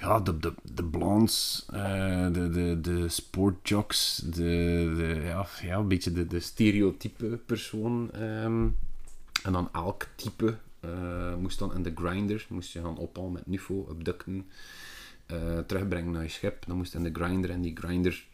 [0.00, 5.88] Ja, de, de, de blondes, eh, de, de, de sportjocks, de, de, ja, ja, een
[5.88, 8.10] beetje de, de stereotype persoon.
[8.12, 8.68] ehm.
[9.42, 13.46] en dan elk type eh, moest dan in de grinder, moest je gaan ophalen met
[13.46, 14.46] NUFO, abducten,
[15.26, 16.66] eh, terugbrengen naar je schip.
[16.66, 18.24] Dan moest in de grinder en die grinder,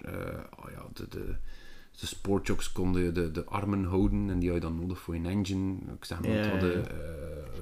[0.59, 1.35] oh ja, de, de,
[2.01, 5.29] de sportjocks konden de, de armen houden en die had je dan nodig voor je
[5.29, 5.75] engine.
[5.99, 6.97] Ik zeg maar, hadden, eh,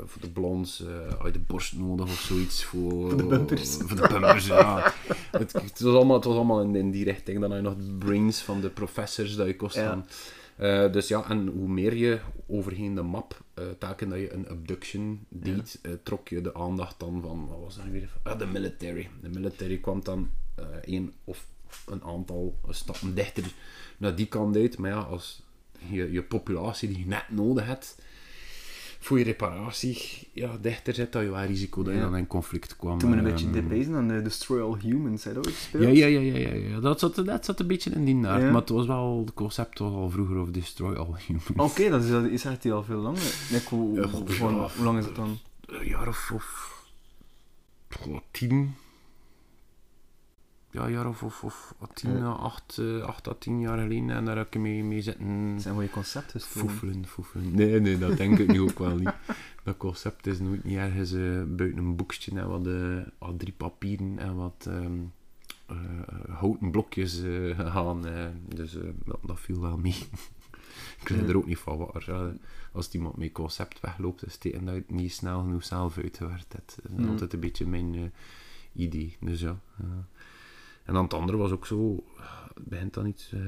[0.05, 2.65] voor de blondes eh, had je de borst nodig of zoiets.
[2.65, 3.77] Voor, Voor de bumpers.
[3.77, 4.93] Voor de bumpers, ja.
[5.31, 7.41] het, het was allemaal, het was allemaal in, in die richting.
[7.41, 10.07] Dan had je nog de brains van de professors dat je kost gaan.
[10.57, 14.49] Eh, dus ja, en hoe meer je overheen de map, eh telkens dat je een
[14.49, 18.11] abduction deed, eh, trok je de aandacht dan van, wat was dat weer?
[18.23, 19.09] Ah, de military.
[19.23, 21.47] De military kwam dan eh één of
[21.87, 23.45] een aantal stappen dichter
[23.97, 24.79] naar die kant uit.
[24.79, 25.43] Maar ja, als
[25.89, 27.97] je, je populatie die je net nodig hebt
[29.05, 32.77] voor je reparatie ja, dichter zit, dat je wel risico dat je dan in conflict
[32.77, 32.99] kwam.
[32.99, 36.07] Toen we een Ehm, beetje depezen aan de Destroy All Humans, je dat ja, ja,
[36.07, 36.81] ja, ja, ja.
[36.81, 39.79] Dat, zat, dat zat een beetje in die naart, maar het was wel, het concept
[39.79, 41.73] was al vroeger of Destroy All Humans.
[41.73, 43.35] Oké, dat is, is echt al veel langer.
[43.69, 44.09] Hoe,
[44.83, 45.39] lang is het dan?
[45.67, 46.73] Een jaar of,
[48.31, 48.75] tien.
[50.75, 52.31] Ja, een jaar of, of, of tien, Ja.
[52.31, 54.11] acht, eh, acht à tien jaar geleden.
[54.11, 56.41] En daar heb ik mee, mee zitten Dat zijn goede concepten.
[56.41, 57.55] foefelen, foefelen.
[57.55, 59.13] Nee, nee, dat denk ik nu ook wel niet.
[59.63, 63.53] Dat concept is nooit niet ergens eh, buiten een boekje en wat, eh, wat drie
[63.53, 64.99] papieren en wat ehm,
[65.67, 65.77] eh,
[66.29, 68.27] houten blokjes eh.
[68.49, 69.97] dus dat, dat viel wel mee.
[71.01, 71.17] ik Ja.
[71.17, 72.33] er ook niet van ja.
[72.73, 76.77] als iemand met concept wegloopt, is het dat het niet snel genoeg zelf uitgewerkt hebt.
[76.83, 77.11] Dat is Mm.
[77.11, 78.13] altijd een beetje mijn
[78.73, 79.17] idee.
[79.21, 79.59] Dus ja.
[80.85, 82.05] En dan het andere was ook zo,
[82.55, 83.41] het begint dan iets, eh,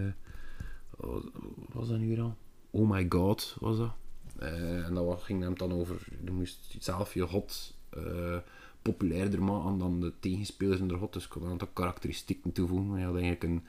[0.96, 1.24] wat
[1.72, 2.36] was dat nu al?
[2.70, 3.92] Oh my god, was dat.
[4.38, 8.36] Eh, en dat ging hem dan over, je moest zelf je god eh,
[8.82, 11.12] populairder maken dan de tegenspelers in de god.
[11.12, 12.98] Dus ik kon een aantal karakteristieken toevoegen.
[12.98, 13.64] Je had eigenlijk een,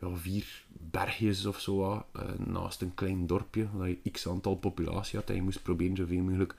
[0.00, 5.18] ja, vier bergjes of zo eh, naast een klein dorpje, waar je x aantal populatie
[5.18, 5.28] had.
[5.28, 6.54] En je moest proberen zoveel mogelijk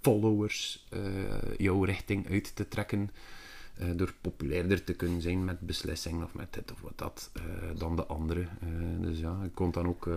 [0.00, 3.10] followers eh, jouw richting uit te trekken.
[3.78, 7.42] Eh, door populairder te kunnen zijn met beslissingen of met dit of wat dat eh,
[7.78, 8.40] dan de andere.
[8.40, 8.68] Eh,
[9.00, 10.14] dus ja, je kon dan ook eh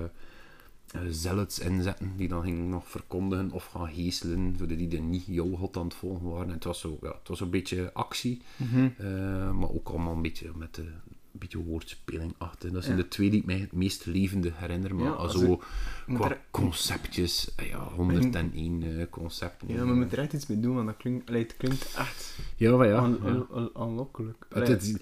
[0.89, 5.25] eh, zealots inzetten die dan gingen nog verkondigen of gaan geeselen, zodat die er niet
[5.25, 6.47] jouw god aan het volgen waren.
[6.47, 8.89] En het was zo, ja, het was een beetje actie, Mhm.
[8.97, 10.85] eh, maar ook allemaal een beetje met de
[11.31, 12.71] beetje woordspeling achter.
[12.73, 13.03] Dat zijn Ja.
[13.03, 14.95] de twee die ik mij het meest levende herinner.
[14.95, 15.61] Maar Ja, als als zo
[16.13, 19.67] qua er- conceptjes, eh, ja, 101 eh, concepten.
[19.67, 21.93] Ja, maar we moeten er echt iets mee doen, want dat klinkt, allee, het klinkt
[21.97, 23.11] echt Ja, maar ja.
[24.49, 24.95] Het is-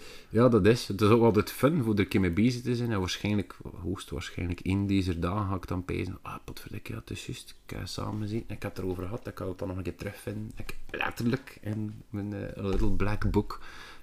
[0.49, 0.87] dat is.
[0.87, 2.91] Het is ook altijd fun voor er een keer mee bezig te zijn.
[2.91, 6.17] En waarschijnlijk, hoogstwaarschijnlijk, één deze dagen ga ik dan pezen.
[6.21, 7.55] Ah, potverdikke, ja, het is juist.
[7.65, 8.43] Ik heb samen zien.
[8.47, 9.27] Ik had het erover gehad.
[9.27, 10.51] Ik ga het dan nog een keer terugvinden.
[10.55, 13.59] Ik, letterlijk in mijn eh, little black book.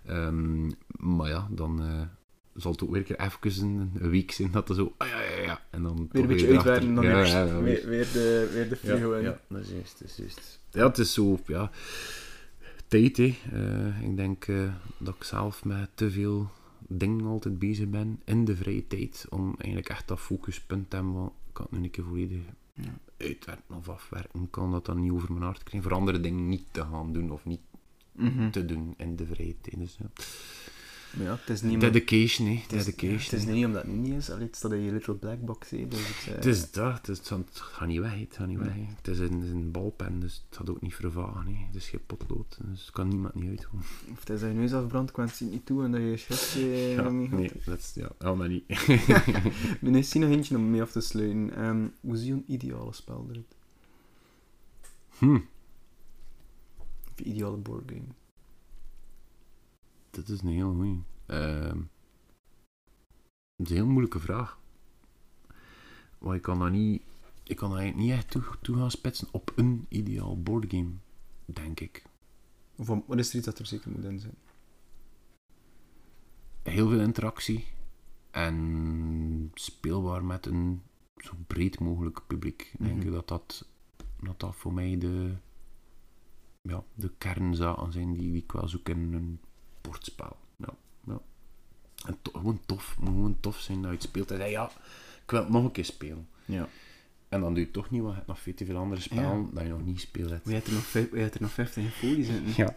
[0.07, 2.01] Ehm, maar ja, dan eh,
[2.55, 4.95] zal het ook weer een even een, een week zijn dat er zo...
[4.97, 5.61] Ah, ja, ja, ja.
[5.71, 8.69] En dan Weer een beetje uitwerken, dan ja, weer, ja, ja, weer, weer de, weer
[8.69, 9.23] de ja, frigo in.
[9.23, 10.61] ja, dat is juist, dat is juist.
[10.71, 11.71] Ja, het is zo, ja...
[12.87, 13.37] Tijd, hè.
[13.53, 16.51] Eh, ik denk eh, dat ik zelf met te veel
[16.89, 21.25] dingen altijd bezig ben in de vrije tijd, om eigenlijk echt dat focuspunt te hebben,
[21.25, 22.39] ik kan het nu een keer volledig
[22.75, 22.99] Ja.
[23.17, 26.65] uitwerken of afwerken, kan dat dan niet over mijn hart krijgen, voor andere dingen niet
[26.71, 27.61] te gaan doen of niet
[28.15, 28.51] Mhm.
[28.51, 29.79] te doen in de vrije tijd.
[29.79, 30.07] Dus, ja.
[31.17, 32.63] Maar ja, het is niet Dedication, hè.
[32.69, 33.19] Dedication.
[33.19, 35.71] Het is niet omdat het niet is, allee, het staat in je little black box.
[35.71, 38.47] Hè, dus het, eh, Het is dat, het, is, het gaat niet weg, het gaat
[38.47, 38.73] niet weg.
[38.97, 41.47] Het is een, een balpen, dus het gaat ook niet vervagen.
[41.47, 41.65] hè.
[41.67, 43.79] Het is geen potlood, dus het kan niemand niet uitgaan.
[44.13, 46.17] Of het is dat je neus afbrandt, kwam het niet toe en dat je je
[46.17, 48.65] schriftje Ja, nog niet nee, dat is, ja, allemaal niet.
[49.81, 51.57] Nee, zie nog eentje om mee af te sluiten.
[51.57, 53.55] Ehm, hoe zie je een ideale spel eruit?
[55.19, 55.39] Hm,
[57.15, 58.07] Of je ideale boardgame?
[60.11, 61.03] dat is een heel goeie.
[61.27, 61.77] Ehm,
[63.57, 64.59] dat is een heel moeilijke vraag.
[66.19, 67.03] Maar ik kan dat niet...
[67.43, 70.91] Ik kan eigenlijk niet echt toe, toe gaan spitsen op een ideaal boardgame,
[71.45, 72.03] denk ik.
[72.77, 74.35] Of wat is er iets dat er zeker moet in zijn?
[76.63, 77.67] Heel veel interactie.
[78.31, 80.83] En speelbaar met een
[81.17, 82.71] zo breed mogelijk publiek.
[82.73, 83.13] Ik denk Mhm.
[83.13, 83.69] dat, dat
[84.21, 85.35] dat dat voor mij de,
[86.69, 89.41] ja, de kernzaken zijn die, die ik wel zoek in een
[89.81, 90.37] bordspel.
[90.57, 90.75] Ja,
[91.07, 91.21] ja.
[92.07, 92.91] En to- gewoon tof.
[92.91, 94.71] Het moet gewoon tof zijn dat je het speelt en zeg ja,
[95.25, 96.29] ik wil het nog een keer spelen.
[96.45, 96.69] Ja.
[97.29, 99.01] En dan doe je het toch niet, want je hebt nog veel te veel andere
[99.01, 100.31] spellen dat je nog niet speelt.
[100.31, 100.47] hebt.
[100.47, 102.53] We hebben er nog, we hebben er nog 50 in folie zitten.
[102.57, 102.77] Ja.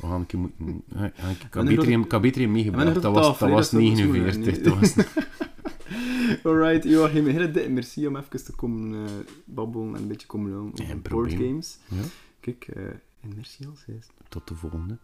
[0.00, 0.82] We gaan een keer moeten...
[0.94, 2.94] ja, Ik had beter beter meegebracht.
[3.02, 4.56] Dat was, dat was dat is toch goed, 49.
[4.56, 4.62] hè?
[4.62, 4.94] Dat was,
[6.44, 9.12] Alright, Joachim, hele dikke merci om even te komen eh,
[9.44, 11.78] babbelen en een beetje komen lullen over boardgames.
[11.88, 12.02] ja.
[12.40, 12.82] Kijk, eh
[13.22, 14.12] en merci als eerst.
[14.28, 14.98] Tot de volgende.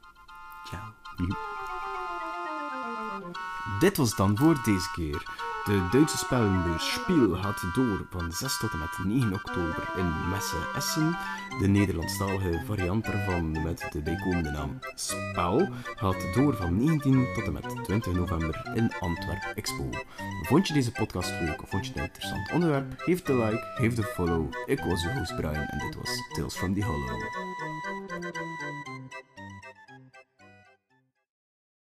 [0.64, 1.87] Ciao.
[3.78, 5.46] Dit was dan voor deze keer.
[5.64, 10.56] De Duitse spellenbeurs Spiel gaat door van 6 tot en met 9 oktober in Messe
[10.76, 11.16] Essen.
[11.60, 17.52] De Nederlandstalige variant ervan met de bijkomende naam Spel gaat door van 19 tot en
[17.52, 19.90] met 20 november in Antwerp Expo.
[20.42, 22.94] Vond je deze podcast leuk of vond je het een interessant onderwerp?
[22.96, 24.52] Geef de like, geef de follow.
[24.66, 27.22] Ik was je host Brian en dit was Tales from the Hollow.